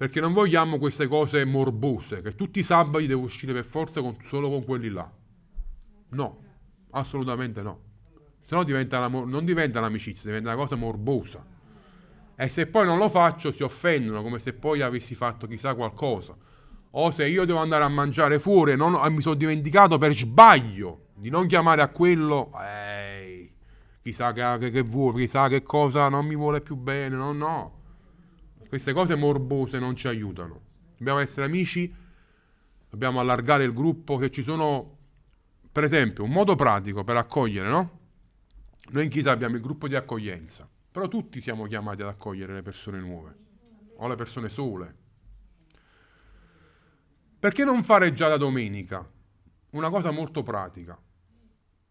perché 0.01 0.19
non 0.19 0.33
vogliamo 0.33 0.79
queste 0.79 1.07
cose 1.09 1.45
morbose, 1.45 2.23
che 2.23 2.35
tutti 2.35 2.61
i 2.61 2.63
sabati 2.63 3.07
devo 3.07 3.21
uscire 3.21 3.53
per 3.53 3.67
forza 3.67 4.01
con, 4.01 4.17
solo 4.23 4.49
con 4.49 4.65
quelli 4.65 4.89
là. 4.89 5.07
No, 6.13 6.39
assolutamente 6.93 7.61
no. 7.61 7.81
Se 8.41 8.55
no 8.55 8.65
diventa 8.65 8.97
una, 9.05 9.25
non 9.27 9.45
diventa 9.45 9.79
un'amicizia, 9.79 10.25
diventa 10.25 10.49
una 10.49 10.57
cosa 10.57 10.75
morbosa. 10.75 11.45
E 12.35 12.49
se 12.49 12.67
poi 12.67 12.87
non 12.87 12.97
lo 12.97 13.11
faccio 13.11 13.51
si 13.51 13.63
offendono, 13.63 14.23
come 14.23 14.39
se 14.39 14.55
poi 14.55 14.81
avessi 14.81 15.15
fatto 15.15 15.47
chissà 15.47 15.75
qualcosa. 15.75 16.35
O 16.93 17.11
se 17.11 17.29
io 17.29 17.45
devo 17.45 17.59
andare 17.59 17.85
a 17.85 17.89
mangiare 17.89 18.39
fuori 18.39 18.73
e 18.73 18.77
mi 18.79 19.21
sono 19.21 19.35
dimenticato 19.35 19.99
per 19.99 20.15
sbaglio 20.15 21.09
di 21.15 21.29
non 21.29 21.47
chiamare 21.47 21.83
a 21.83 21.89
quello, 21.89 22.53
ehi, 22.59 23.53
chissà 24.01 24.33
che, 24.33 24.57
che, 24.61 24.71
che 24.71 24.81
vuole, 24.81 25.19
chissà 25.19 25.49
che 25.49 25.63
cosa 25.63 26.09
non 26.09 26.25
mi 26.25 26.37
vuole 26.37 26.63
più 26.63 26.75
bene, 26.77 27.17
no, 27.17 27.33
no. 27.33 27.80
Queste 28.71 28.93
cose 28.93 29.17
morbose 29.17 29.81
non 29.81 29.97
ci 29.97 30.07
aiutano. 30.07 30.61
Dobbiamo 30.97 31.19
essere 31.19 31.45
amici, 31.45 31.93
dobbiamo 32.89 33.19
allargare 33.19 33.65
il 33.65 33.73
gruppo, 33.73 34.17
che 34.17 34.31
ci 34.31 34.45
sono, 34.45 34.97
per 35.73 35.83
esempio, 35.83 36.23
un 36.23 36.31
modo 36.31 36.55
pratico 36.55 37.03
per 37.03 37.17
accogliere, 37.17 37.69
no? 37.69 37.99
Noi 38.91 39.03
in 39.03 39.11
chiesa 39.11 39.33
abbiamo 39.33 39.57
il 39.57 39.61
gruppo 39.61 39.89
di 39.89 39.97
accoglienza, 39.97 40.71
però 40.89 41.09
tutti 41.09 41.41
siamo 41.41 41.65
chiamati 41.67 42.03
ad 42.03 42.09
accogliere 42.11 42.53
le 42.53 42.63
persone 42.63 43.01
nuove 43.01 43.37
o 43.97 44.07
le 44.07 44.15
persone 44.15 44.49
sole. 44.49 44.97
Perché 47.41 47.65
non 47.65 47.83
fare 47.83 48.13
già 48.13 48.29
da 48.29 48.37
domenica? 48.37 49.05
Una 49.71 49.91
cosa 49.91 50.13
molto 50.13 50.45
pratica. 50.45 50.97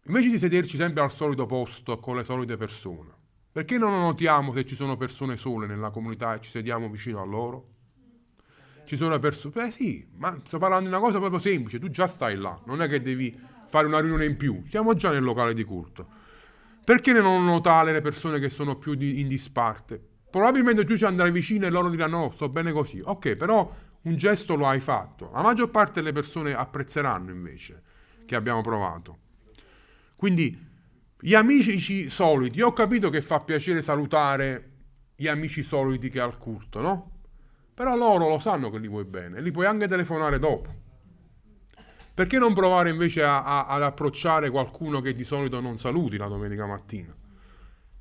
Invece 0.06 0.30
di 0.30 0.38
sederci 0.38 0.78
sempre 0.78 1.02
al 1.02 1.10
solito 1.10 1.44
posto 1.44 1.98
con 1.98 2.16
le 2.16 2.24
solite 2.24 2.56
persone, 2.56 3.12
perché 3.52 3.78
non 3.78 3.92
notiamo 3.98 4.52
se 4.52 4.64
ci 4.64 4.74
sono 4.74 4.96
persone 4.96 5.36
sole 5.36 5.66
nella 5.66 5.90
comunità 5.90 6.34
e 6.34 6.40
ci 6.40 6.50
sediamo 6.50 6.88
vicino 6.88 7.20
a 7.20 7.24
loro? 7.24 7.68
Ci 8.84 8.96
sono 8.96 9.18
persone... 9.18 9.66
Eh 9.66 9.70
sì, 9.70 10.08
ma 10.16 10.38
sto 10.44 10.58
parlando 10.58 10.88
di 10.88 10.94
una 10.94 11.02
cosa 11.02 11.18
proprio 11.18 11.38
semplice, 11.38 11.78
tu 11.78 11.88
già 11.88 12.06
stai 12.06 12.36
là, 12.36 12.60
non 12.66 12.82
è 12.82 12.88
che 12.88 13.00
devi 13.02 13.38
fare 13.68 13.86
una 13.86 14.00
riunione 14.00 14.24
in 14.24 14.36
più, 14.36 14.62
siamo 14.66 14.94
già 14.94 15.10
nel 15.10 15.22
locale 15.22 15.54
di 15.54 15.64
culto. 15.64 16.06
Perché 16.84 17.12
non 17.12 17.44
notare 17.44 17.92
le 17.92 18.00
persone 18.00 18.38
che 18.38 18.48
sono 18.48 18.76
più 18.76 18.94
di, 18.94 19.20
in 19.20 19.28
disparte? 19.28 20.00
Probabilmente 20.30 20.84
tu 20.84 20.96
ci 20.96 21.04
andrai 21.04 21.30
vicino 21.30 21.66
e 21.66 21.70
loro 21.70 21.88
diranno 21.88 22.18
no, 22.18 22.30
sto 22.30 22.48
bene 22.48 22.72
così. 22.72 23.00
Ok, 23.04 23.36
però 23.36 23.72
un 24.02 24.16
gesto 24.16 24.54
lo 24.54 24.66
hai 24.66 24.80
fatto. 24.80 25.30
La 25.32 25.42
maggior 25.42 25.70
parte 25.70 25.94
delle 25.94 26.12
persone 26.12 26.54
apprezzeranno 26.54 27.30
invece 27.30 27.82
che 28.26 28.36
abbiamo 28.36 28.60
provato. 28.60 29.18
Quindi 30.16 30.69
gli 31.20 31.34
amici 31.34 32.08
soliti, 32.08 32.58
io 32.58 32.68
ho 32.68 32.72
capito 32.72 33.10
che 33.10 33.20
fa 33.20 33.40
piacere 33.40 33.82
salutare 33.82 34.68
gli 35.16 35.28
amici 35.28 35.62
soliti 35.62 36.08
che 36.08 36.18
ha 36.18 36.24
al 36.24 36.38
culto, 36.38 36.80
no? 36.80 37.10
Però 37.74 37.94
loro 37.94 38.28
lo 38.28 38.38
sanno 38.38 38.70
che 38.70 38.78
li 38.78 38.88
vuoi 38.88 39.04
bene, 39.04 39.40
li 39.42 39.50
puoi 39.50 39.66
anche 39.66 39.86
telefonare 39.86 40.38
dopo. 40.38 40.74
Perché 42.14 42.38
non 42.38 42.54
provare 42.54 42.90
invece 42.90 43.22
a, 43.22 43.42
a, 43.42 43.66
ad 43.66 43.82
approcciare 43.82 44.50
qualcuno 44.50 45.00
che 45.00 45.14
di 45.14 45.24
solito 45.24 45.60
non 45.60 45.78
saluti 45.78 46.16
la 46.16 46.26
domenica 46.26 46.66
mattina? 46.66 47.14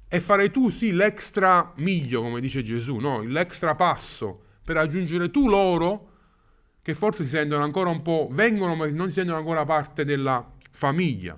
E 0.08 0.20
fare 0.20 0.50
tu 0.50 0.70
sì 0.70 0.92
l'extra 0.92 1.74
miglio, 1.76 2.22
come 2.22 2.40
dice 2.40 2.64
Gesù, 2.64 2.98
no? 2.98 3.22
L'extra 3.22 3.76
passo 3.76 4.44
per 4.64 4.76
raggiungere 4.76 5.30
tu 5.30 5.48
loro 5.48 6.08
che 6.82 6.94
forse 6.94 7.24
si 7.24 7.30
sentono 7.30 7.64
ancora 7.64 7.90
un 7.90 8.02
po', 8.02 8.28
vengono 8.32 8.76
ma 8.76 8.90
non 8.90 9.08
si 9.08 9.14
sentono 9.14 9.38
ancora 9.38 9.66
parte 9.66 10.06
della 10.06 10.52
famiglia. 10.72 11.38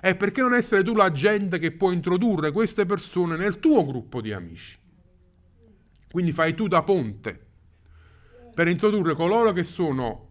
E 0.00 0.14
perché 0.14 0.40
non 0.40 0.54
essere 0.54 0.82
tu 0.82 0.94
l'agente 0.94 1.58
che 1.58 1.72
può 1.72 1.90
introdurre 1.90 2.52
queste 2.52 2.86
persone 2.86 3.36
nel 3.36 3.58
tuo 3.58 3.84
gruppo 3.84 4.20
di 4.20 4.32
amici? 4.32 4.78
Quindi 6.10 6.32
fai 6.32 6.54
tu 6.54 6.68
da 6.68 6.82
ponte 6.82 7.46
per 8.58 8.66
introdurre 8.66 9.14
coloro 9.14 9.52
che 9.52 9.62
sono, 9.62 10.30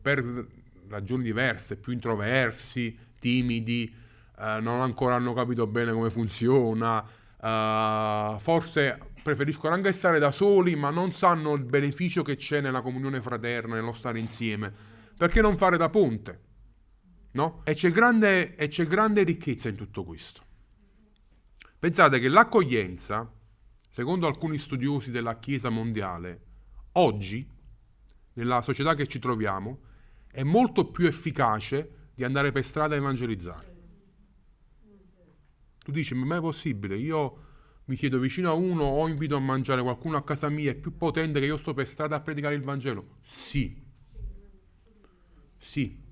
per 0.00 0.46
ragioni 0.88 1.22
diverse, 1.22 1.76
più 1.76 1.92
introversi, 1.92 2.96
timidi, 3.18 3.94
eh, 4.38 4.58
non 4.60 4.80
ancora 4.80 5.16
hanno 5.16 5.34
capito 5.34 5.66
bene 5.66 5.92
come 5.92 6.08
funziona, 6.08 7.04
eh, 7.38 8.36
forse 8.38 8.98
preferiscono 9.22 9.74
anche 9.74 9.92
stare 9.92 10.18
da 10.18 10.30
soli, 10.30 10.76
ma 10.76 10.88
non 10.88 11.12
sanno 11.12 11.52
il 11.54 11.64
beneficio 11.64 12.22
che 12.22 12.36
c'è 12.36 12.62
nella 12.62 12.80
comunione 12.80 13.20
fraterna, 13.20 13.74
nello 13.74 13.92
stare 13.92 14.18
insieme. 14.18 14.72
Perché 15.14 15.42
non 15.42 15.56
fare 15.58 15.76
da 15.76 15.90
ponte? 15.90 16.40
No? 17.32 17.62
E, 17.64 17.74
c'è 17.74 17.90
grande, 17.90 18.56
e 18.56 18.68
c'è 18.68 18.86
grande 18.86 19.22
ricchezza 19.22 19.68
in 19.68 19.76
tutto 19.76 20.04
questo. 20.04 20.42
Pensate 21.78 22.18
che 22.18 22.28
l'accoglienza, 22.28 23.30
secondo 23.90 24.26
alcuni 24.26 24.58
studiosi 24.58 25.10
della 25.10 25.38
Chiesa 25.38 25.68
mondiale, 25.68 26.40
oggi, 26.92 27.48
nella 28.32 28.62
società 28.62 28.94
che 28.94 29.06
ci 29.06 29.18
troviamo, 29.18 29.80
è 30.30 30.42
molto 30.42 30.90
più 30.90 31.06
efficace 31.06 32.10
di 32.14 32.24
andare 32.24 32.50
per 32.50 32.64
strada 32.64 32.94
a 32.94 32.98
evangelizzare. 32.98 33.76
Tu 35.78 35.92
dici, 35.92 36.14
ma 36.14 36.36
è 36.36 36.40
possibile? 36.40 36.96
Io 36.96 37.44
mi 37.84 37.96
siedo 37.96 38.18
vicino 38.18 38.50
a 38.50 38.54
uno 38.54 38.82
o 38.84 39.08
invito 39.08 39.36
a 39.36 39.40
mangiare 39.40 39.82
qualcuno 39.82 40.16
a 40.16 40.24
casa 40.24 40.48
mia, 40.48 40.70
è 40.70 40.74
più 40.74 40.96
potente 40.96 41.40
che 41.40 41.46
io 41.46 41.56
sto 41.56 41.74
per 41.74 41.86
strada 41.86 42.16
a 42.16 42.20
predicare 42.20 42.54
il 42.54 42.62
Vangelo? 42.62 43.18
Sì. 43.22 43.80
Sì. 45.56 46.06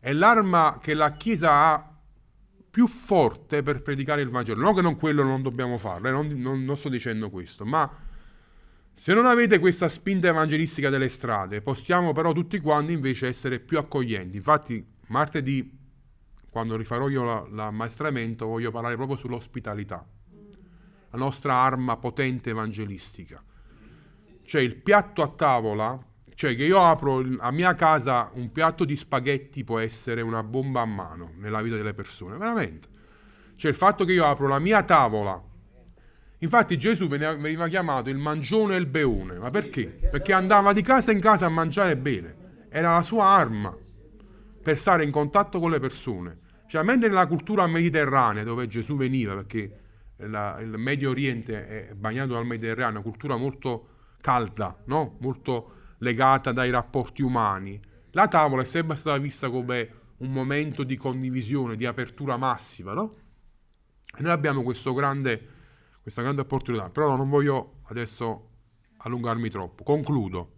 È 0.00 0.12
l'arma 0.12 0.78
che 0.80 0.94
la 0.94 1.12
Chiesa 1.12 1.50
ha 1.50 1.96
più 2.70 2.86
forte 2.86 3.62
per 3.62 3.82
predicare 3.82 4.22
il 4.22 4.30
Vangelo. 4.30 4.60
Non 4.60 4.74
che 4.74 4.82
non 4.82 4.96
quello 4.96 5.22
non 5.24 5.42
dobbiamo 5.42 5.78
farlo, 5.78 6.08
eh, 6.08 6.12
non, 6.12 6.28
non, 6.28 6.64
non 6.64 6.76
sto 6.76 6.88
dicendo 6.88 7.30
questo, 7.30 7.64
ma 7.64 7.90
se 8.94 9.14
non 9.14 9.26
avete 9.26 9.58
questa 9.58 9.88
spinta 9.88 10.28
evangelistica 10.28 10.90
delle 10.90 11.08
strade, 11.08 11.62
possiamo 11.62 12.12
però 12.12 12.32
tutti 12.32 12.58
quanti 12.60 12.92
invece 12.92 13.28
essere 13.28 13.60
più 13.60 13.78
accoglienti. 13.78 14.36
Infatti, 14.36 14.84
martedì, 15.06 15.76
quando 16.50 16.76
rifarò 16.76 17.08
io 17.08 17.48
l'ammaestramento, 17.48 18.46
voglio 18.46 18.70
parlare 18.70 18.96
proprio 18.96 19.16
sull'ospitalità, 19.16 20.04
la 21.10 21.18
nostra 21.18 21.54
arma 21.54 21.96
potente 21.96 22.50
evangelistica. 22.50 23.42
Cioè 24.42 24.62
il 24.62 24.76
piatto 24.76 25.22
a 25.22 25.28
tavola, 25.28 25.98
cioè 26.38 26.54
che 26.54 26.62
io 26.62 26.80
apro 26.80 27.24
a 27.40 27.50
mia 27.50 27.74
casa 27.74 28.30
un 28.34 28.52
piatto 28.52 28.84
di 28.84 28.94
spaghetti 28.94 29.64
può 29.64 29.80
essere 29.80 30.20
una 30.20 30.44
bomba 30.44 30.82
a 30.82 30.84
mano 30.84 31.32
nella 31.38 31.60
vita 31.60 31.74
delle 31.74 31.94
persone, 31.94 32.38
veramente. 32.38 32.86
Cioè 33.56 33.72
il 33.72 33.76
fatto 33.76 34.04
che 34.04 34.12
io 34.12 34.24
apro 34.24 34.46
la 34.46 34.60
mia 34.60 34.84
tavola 34.84 35.42
Infatti 36.38 36.78
Gesù 36.78 37.08
veniva 37.08 37.66
chiamato 37.66 38.08
il 38.08 38.18
mangione 38.18 38.76
e 38.76 38.78
il 38.78 38.86
beone. 38.86 39.36
Ma 39.36 39.50
perché? 39.50 39.86
Perché 39.88 40.32
andava 40.32 40.72
di 40.72 40.80
casa 40.80 41.10
in 41.10 41.18
casa 41.18 41.46
a 41.46 41.48
mangiare 41.48 41.96
bene. 41.96 42.36
Era 42.68 42.92
la 42.92 43.02
sua 43.02 43.24
arma 43.24 43.76
per 44.62 44.78
stare 44.78 45.02
in 45.02 45.10
contatto 45.10 45.58
con 45.58 45.72
le 45.72 45.80
persone. 45.80 46.38
Cioè, 46.68 46.84
mentre 46.84 47.08
nella 47.08 47.26
cultura 47.26 47.66
mediterranea, 47.66 48.44
dove 48.44 48.68
Gesù 48.68 48.96
veniva, 48.96 49.34
perché 49.34 49.80
la, 50.18 50.60
il 50.60 50.78
Medio 50.78 51.10
Oriente 51.10 51.66
è 51.66 51.94
bagnato 51.96 52.34
dal 52.34 52.46
Mediterraneo, 52.46 53.00
una 53.00 53.02
cultura 53.02 53.36
molto 53.36 53.88
calda, 54.20 54.76
no? 54.84 55.16
molto 55.18 55.72
legata 55.98 56.52
dai 56.52 56.70
rapporti 56.70 57.22
umani, 57.22 57.80
la 58.12 58.28
tavola 58.28 58.62
è 58.62 58.64
sempre 58.64 58.96
stata 58.96 59.18
vista 59.18 59.50
come 59.50 59.94
un 60.18 60.32
momento 60.32 60.82
di 60.82 60.96
condivisione, 60.96 61.76
di 61.76 61.86
apertura 61.86 62.36
massima. 62.36 62.92
No? 62.92 63.14
E 64.16 64.22
noi 64.22 64.32
abbiamo 64.32 64.62
grande 64.62 65.56
questa 66.08 66.22
grande 66.22 66.40
opportunità, 66.40 66.88
però 66.88 67.16
non 67.16 67.28
voglio 67.28 67.80
adesso 67.88 68.48
allungarmi 68.98 69.50
troppo. 69.50 69.82
Concludo. 69.82 70.52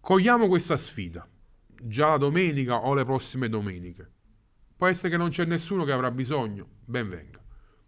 Cogliamo 0.00 0.48
questa 0.48 0.76
sfida, 0.76 1.26
già 1.66 2.08
la 2.08 2.18
domenica 2.18 2.84
o 2.84 2.92
le 2.92 3.04
prossime 3.04 3.48
domeniche. 3.48 4.10
Può 4.76 4.86
essere 4.86 5.08
che 5.08 5.16
non 5.16 5.30
c'è 5.30 5.46
nessuno 5.46 5.84
che 5.84 5.92
avrà 5.92 6.10
bisogno, 6.10 6.68
ben 6.84 7.08
venga. 7.08 7.42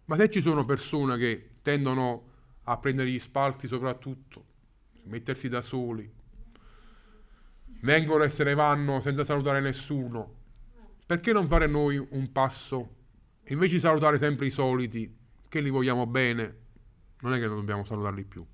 Ma 0.05 0.15
se 0.15 0.31
ci 0.31 0.41
sono 0.41 0.65
persone 0.65 1.15
che 1.17 1.57
tendono 1.61 2.31
a 2.63 2.77
prendere 2.77 3.11
gli 3.11 3.19
spalti 3.19 3.67
soprattutto, 3.67 4.45
mettersi 5.03 5.49
da 5.49 5.61
soli, 5.61 6.11
vengono 7.81 8.23
e 8.23 8.29
se 8.29 8.43
ne 8.43 8.53
vanno 8.53 8.99
senza 9.01 9.23
salutare 9.23 9.59
nessuno, 9.59 10.41
perché 11.05 11.33
non 11.33 11.47
fare 11.47 11.67
noi 11.67 11.97
un 11.97 12.31
passo? 12.31 12.95
Invece 13.47 13.75
di 13.75 13.79
salutare 13.81 14.17
sempre 14.17 14.45
i 14.45 14.51
soliti, 14.51 15.15
che 15.49 15.59
li 15.59 15.69
vogliamo 15.69 16.07
bene, 16.07 16.57
non 17.19 17.33
è 17.33 17.39
che 17.39 17.45
non 17.45 17.57
dobbiamo 17.57 17.83
salutarli 17.83 18.23
più. 18.23 18.45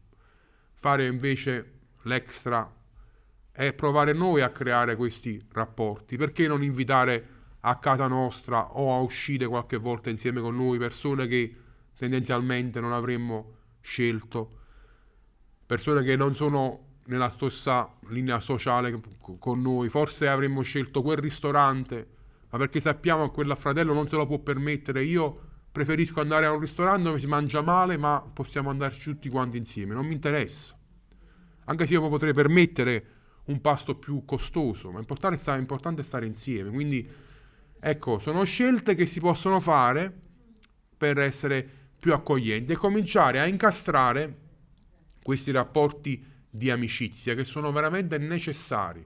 Fare 0.74 1.06
invece 1.06 1.74
l'extra 2.04 2.72
è 3.52 3.74
provare 3.74 4.14
noi 4.14 4.42
a 4.42 4.50
creare 4.50 4.96
questi 4.96 5.44
rapporti. 5.52 6.18
Perché 6.18 6.48
non 6.48 6.64
invitare 6.64 7.38
a 7.62 7.78
casa 7.78 8.08
nostra 8.08 8.78
o 8.78 8.94
a 8.94 9.00
uscire 9.00 9.46
qualche 9.48 9.78
volta 9.78 10.10
insieme 10.10 10.42
con 10.42 10.56
noi 10.56 10.78
persone 10.78 11.28
che 11.28 11.56
tendenzialmente 11.96 12.80
non 12.80 12.94
avremmo 12.94 13.56
scelto, 13.82 14.59
persone 15.70 16.02
che 16.02 16.16
non 16.16 16.34
sono 16.34 17.02
nella 17.06 17.30
stessa 17.30 17.94
linea 18.08 18.40
sociale 18.40 19.00
con 19.38 19.62
noi, 19.62 19.88
forse 19.88 20.28
avremmo 20.28 20.64
scelto 20.64 21.04
quel 21.04 21.18
ristorante, 21.18 22.08
ma 22.50 22.58
perché 22.58 22.80
sappiamo 22.80 23.28
che 23.28 23.34
quel 23.36 23.56
fratello 23.56 23.94
non 23.94 24.08
se 24.08 24.16
lo 24.16 24.26
può 24.26 24.40
permettere, 24.40 25.04
io 25.04 25.42
preferisco 25.72 26.22
andare 26.22 26.48
a 26.48 26.52
un 26.54 26.60
ristorante 26.60 27.04
dove 27.04 27.20
si 27.20 27.28
mangia 27.28 27.62
male, 27.62 27.98
ma 27.98 28.20
possiamo 28.34 28.72
andarci 28.72 29.12
tutti 29.12 29.30
quanti 29.30 29.58
insieme, 29.58 29.94
non 29.94 30.08
mi 30.08 30.16
interessa. 30.16 30.76
Anche 31.66 31.86
se 31.86 31.94
io 31.94 32.10
potrei 32.10 32.34
permettere 32.34 33.06
un 33.46 33.62
pasto 33.62 33.94
più 33.94 34.26
costoso, 34.26 34.90
ma 34.90 34.98
è 34.98 35.02
importante 35.02 35.38
stare, 35.38 35.58
è 35.60 35.62
importante 35.62 36.02
stare 36.02 36.26
insieme. 36.26 36.72
Quindi, 36.72 37.08
ecco, 37.80 38.18
sono 38.18 38.44
scelte 38.44 38.96
che 38.96 39.06
si 39.06 39.20
possono 39.20 39.60
fare 39.60 40.12
per 40.98 41.20
essere 41.20 41.64
più 42.00 42.12
accoglienti 42.12 42.72
e 42.72 42.76
cominciare 42.76 43.40
a 43.40 43.46
incastrare 43.46 44.48
questi 45.22 45.52
rapporti 45.52 46.24
di 46.50 46.70
amicizia 46.70 47.36
che 47.36 47.46
sono 47.46 47.72
veramente 47.72 48.18
necessari. 48.18 49.06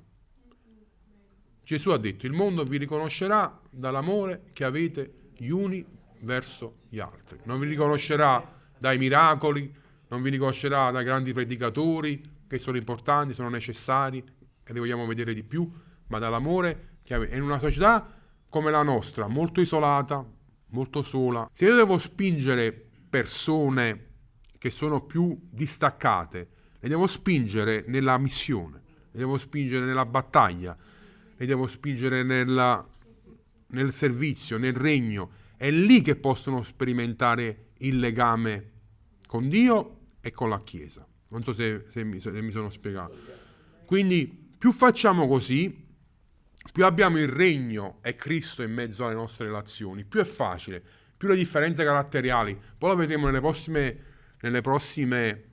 Gesù 1.63 1.91
ha 1.91 1.97
detto, 1.97 2.25
il 2.25 2.33
mondo 2.33 2.63
vi 2.63 2.77
riconoscerà 2.77 3.61
dall'amore 3.69 4.43
che 4.53 4.65
avete 4.65 5.31
gli 5.37 5.49
uni 5.49 5.85
verso 6.21 6.79
gli 6.89 6.99
altri. 6.99 7.39
Non 7.43 7.59
vi 7.59 7.67
riconoscerà 7.67 8.61
dai 8.77 8.97
miracoli, 8.97 9.73
non 10.09 10.21
vi 10.21 10.29
riconoscerà 10.29 10.91
dai 10.91 11.03
grandi 11.03 11.33
predicatori 11.33 12.21
che 12.47 12.59
sono 12.59 12.77
importanti, 12.77 13.33
sono 13.33 13.49
necessari 13.49 14.23
e 14.63 14.73
li 14.73 14.79
vogliamo 14.79 15.05
vedere 15.05 15.33
di 15.33 15.43
più, 15.43 15.69
ma 16.07 16.19
dall'amore 16.19 16.97
che 17.03 17.13
avete. 17.13 17.35
in 17.35 17.41
una 17.41 17.59
società 17.59 18.07
come 18.49 18.69
la 18.69 18.83
nostra, 18.83 19.27
molto 19.27 19.61
isolata, 19.61 20.23
molto 20.67 21.01
sola. 21.01 21.49
Se 21.51 21.65
io 21.65 21.75
devo 21.75 21.97
spingere 21.97 22.71
persone 23.09 24.11
che 24.63 24.69
sono 24.69 25.01
più 25.01 25.37
distaccate, 25.49 26.47
le 26.79 26.87
devo 26.87 27.05
spingere 27.05 27.83
nella 27.87 28.17
missione, 28.17 28.81
le 29.11 29.19
devo 29.19 29.37
spingere 29.37 29.83
nella 29.83 30.05
battaglia, 30.05 30.73
le 31.35 31.45
devo 31.45 31.67
spingere 31.67 32.23
nella, 32.23 32.87
nel 33.67 33.91
servizio, 33.91 34.57
nel 34.57 34.73
regno 34.73 35.31
è 35.57 35.69
lì 35.69 35.99
che 35.99 36.15
possono 36.15 36.63
sperimentare 36.63 37.71
il 37.79 37.99
legame 37.99 38.71
con 39.27 39.49
Dio 39.49 40.05
e 40.21 40.31
con 40.31 40.47
la 40.47 40.63
Chiesa. 40.63 41.05
Non 41.27 41.43
so 41.43 41.51
se, 41.51 41.87
se, 41.89 42.05
mi, 42.05 42.21
se 42.21 42.31
mi 42.41 42.51
sono 42.51 42.69
spiegato. 42.69 43.17
Quindi 43.83 44.53
più 44.57 44.71
facciamo 44.71 45.27
così, 45.27 45.87
più 46.71 46.85
abbiamo 46.85 47.19
il 47.19 47.27
regno 47.27 47.97
e 48.01 48.15
Cristo 48.15 48.63
in 48.63 48.71
mezzo 48.71 49.03
alle 49.03 49.15
nostre 49.15 49.47
relazioni, 49.47 50.05
più 50.05 50.21
è 50.21 50.23
facile, 50.23 50.81
più 51.17 51.27
le 51.27 51.35
differenze 51.35 51.83
caratteriali, 51.83 52.57
poi 52.77 52.91
lo 52.91 52.95
vedremo 52.95 53.25
nelle 53.25 53.41
prossime, 53.41 54.11
nelle 54.43 54.61
prossime 54.61 55.43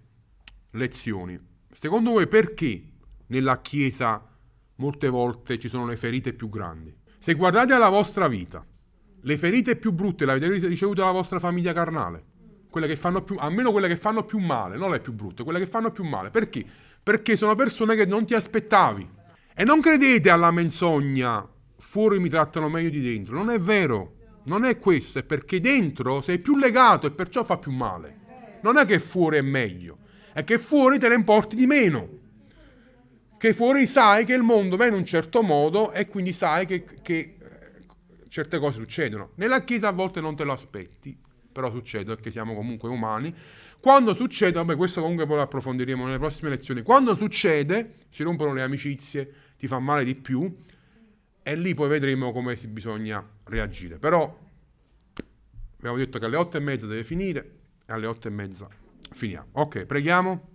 lezioni. 0.72 1.38
Secondo 1.72 2.10
voi 2.10 2.26
perché 2.26 2.82
nella 3.26 3.60
Chiesa 3.60 4.26
molte 4.76 5.08
volte 5.08 5.58
ci 5.58 5.68
sono 5.68 5.86
le 5.86 5.96
ferite 5.96 6.32
più 6.32 6.48
grandi? 6.48 6.94
Se 7.18 7.34
guardate 7.34 7.72
alla 7.72 7.88
vostra 7.88 8.26
vita, 8.28 8.66
le 9.22 9.38
ferite 9.38 9.76
più 9.76 9.92
brutte 9.92 10.24
le 10.24 10.32
avete 10.32 10.66
ricevute 10.66 11.00
dalla 11.00 11.12
vostra 11.12 11.38
famiglia 11.38 11.72
carnale. 11.72 12.24
Quelle 12.68 12.86
che 12.86 12.96
fanno 12.96 13.22
più, 13.22 13.36
almeno 13.38 13.72
quelle 13.72 13.88
che 13.88 13.96
fanno 13.96 14.24
più 14.24 14.38
male, 14.38 14.76
non 14.76 14.90
le 14.90 15.00
più 15.00 15.12
brutte, 15.12 15.44
quelle 15.44 15.58
che 15.58 15.66
fanno 15.66 15.90
più 15.90 16.04
male. 16.04 16.30
Perché? 16.30 16.64
Perché 17.02 17.36
sono 17.36 17.54
persone 17.54 17.94
che 17.94 18.06
non 18.06 18.26
ti 18.26 18.34
aspettavi. 18.34 19.08
E 19.54 19.64
non 19.64 19.80
credete 19.80 20.30
alla 20.30 20.50
menzogna, 20.50 21.46
fuori 21.78 22.18
mi 22.18 22.28
trattano 22.28 22.68
meglio 22.68 22.90
di 22.90 23.00
dentro. 23.00 23.36
Non 23.36 23.50
è 23.50 23.58
vero. 23.58 24.16
Non 24.44 24.64
è 24.64 24.78
questo, 24.78 25.18
è 25.18 25.22
perché 25.22 25.60
dentro 25.60 26.20
sei 26.22 26.38
più 26.38 26.56
legato 26.56 27.06
e 27.06 27.10
perciò 27.10 27.44
fa 27.44 27.58
più 27.58 27.70
male. 27.70 28.19
Non 28.62 28.76
è 28.76 28.84
che 28.84 28.98
fuori 28.98 29.38
è 29.38 29.42
meglio, 29.42 29.98
è 30.32 30.44
che 30.44 30.58
fuori 30.58 30.98
te 30.98 31.08
ne 31.08 31.14
importi 31.14 31.56
di 31.56 31.66
meno. 31.66 32.18
Che 33.38 33.54
fuori 33.54 33.86
sai 33.86 34.24
che 34.24 34.34
il 34.34 34.42
mondo 34.42 34.76
va 34.76 34.86
in 34.86 34.92
un 34.92 35.04
certo 35.04 35.42
modo 35.42 35.92
e 35.92 36.06
quindi 36.06 36.32
sai 36.32 36.66
che, 36.66 36.84
che 37.00 37.36
certe 38.28 38.58
cose 38.58 38.78
succedono. 38.78 39.30
Nella 39.36 39.64
Chiesa 39.64 39.88
a 39.88 39.92
volte 39.92 40.20
non 40.20 40.36
te 40.36 40.44
lo 40.44 40.52
aspetti, 40.52 41.16
però 41.50 41.70
succede 41.70 42.04
perché 42.04 42.30
siamo 42.30 42.54
comunque 42.54 42.88
umani. 42.88 43.34
Quando 43.80 44.12
succede, 44.12 44.52
vabbè, 44.52 44.76
questo 44.76 45.00
comunque 45.00 45.26
poi 45.26 45.36
lo 45.36 45.42
approfondiremo 45.42 46.04
nelle 46.04 46.18
prossime 46.18 46.50
lezioni. 46.50 46.82
Quando 46.82 47.14
succede, 47.14 47.94
si 48.08 48.22
rompono 48.22 48.52
le 48.52 48.62
amicizie, 48.62 49.32
ti 49.58 49.66
fa 49.66 49.78
male 49.78 50.04
di 50.04 50.14
più, 50.14 50.54
e 51.42 51.56
lì 51.56 51.74
poi 51.74 51.88
vedremo 51.88 52.32
come 52.32 52.56
si 52.56 52.68
bisogna 52.68 53.26
reagire. 53.44 53.98
Però 53.98 54.38
abbiamo 55.78 55.96
detto 55.96 56.18
che 56.18 56.24
alle 56.26 56.36
otto 56.36 56.56
e 56.56 56.60
mezza 56.60 56.86
deve 56.86 57.04
finire, 57.04 57.59
alle 57.90 58.06
otto 58.06 58.28
e 58.28 58.30
mezza 58.30 58.68
finiamo. 59.12 59.48
Ok, 59.52 59.86
preghiamo. 59.86 60.50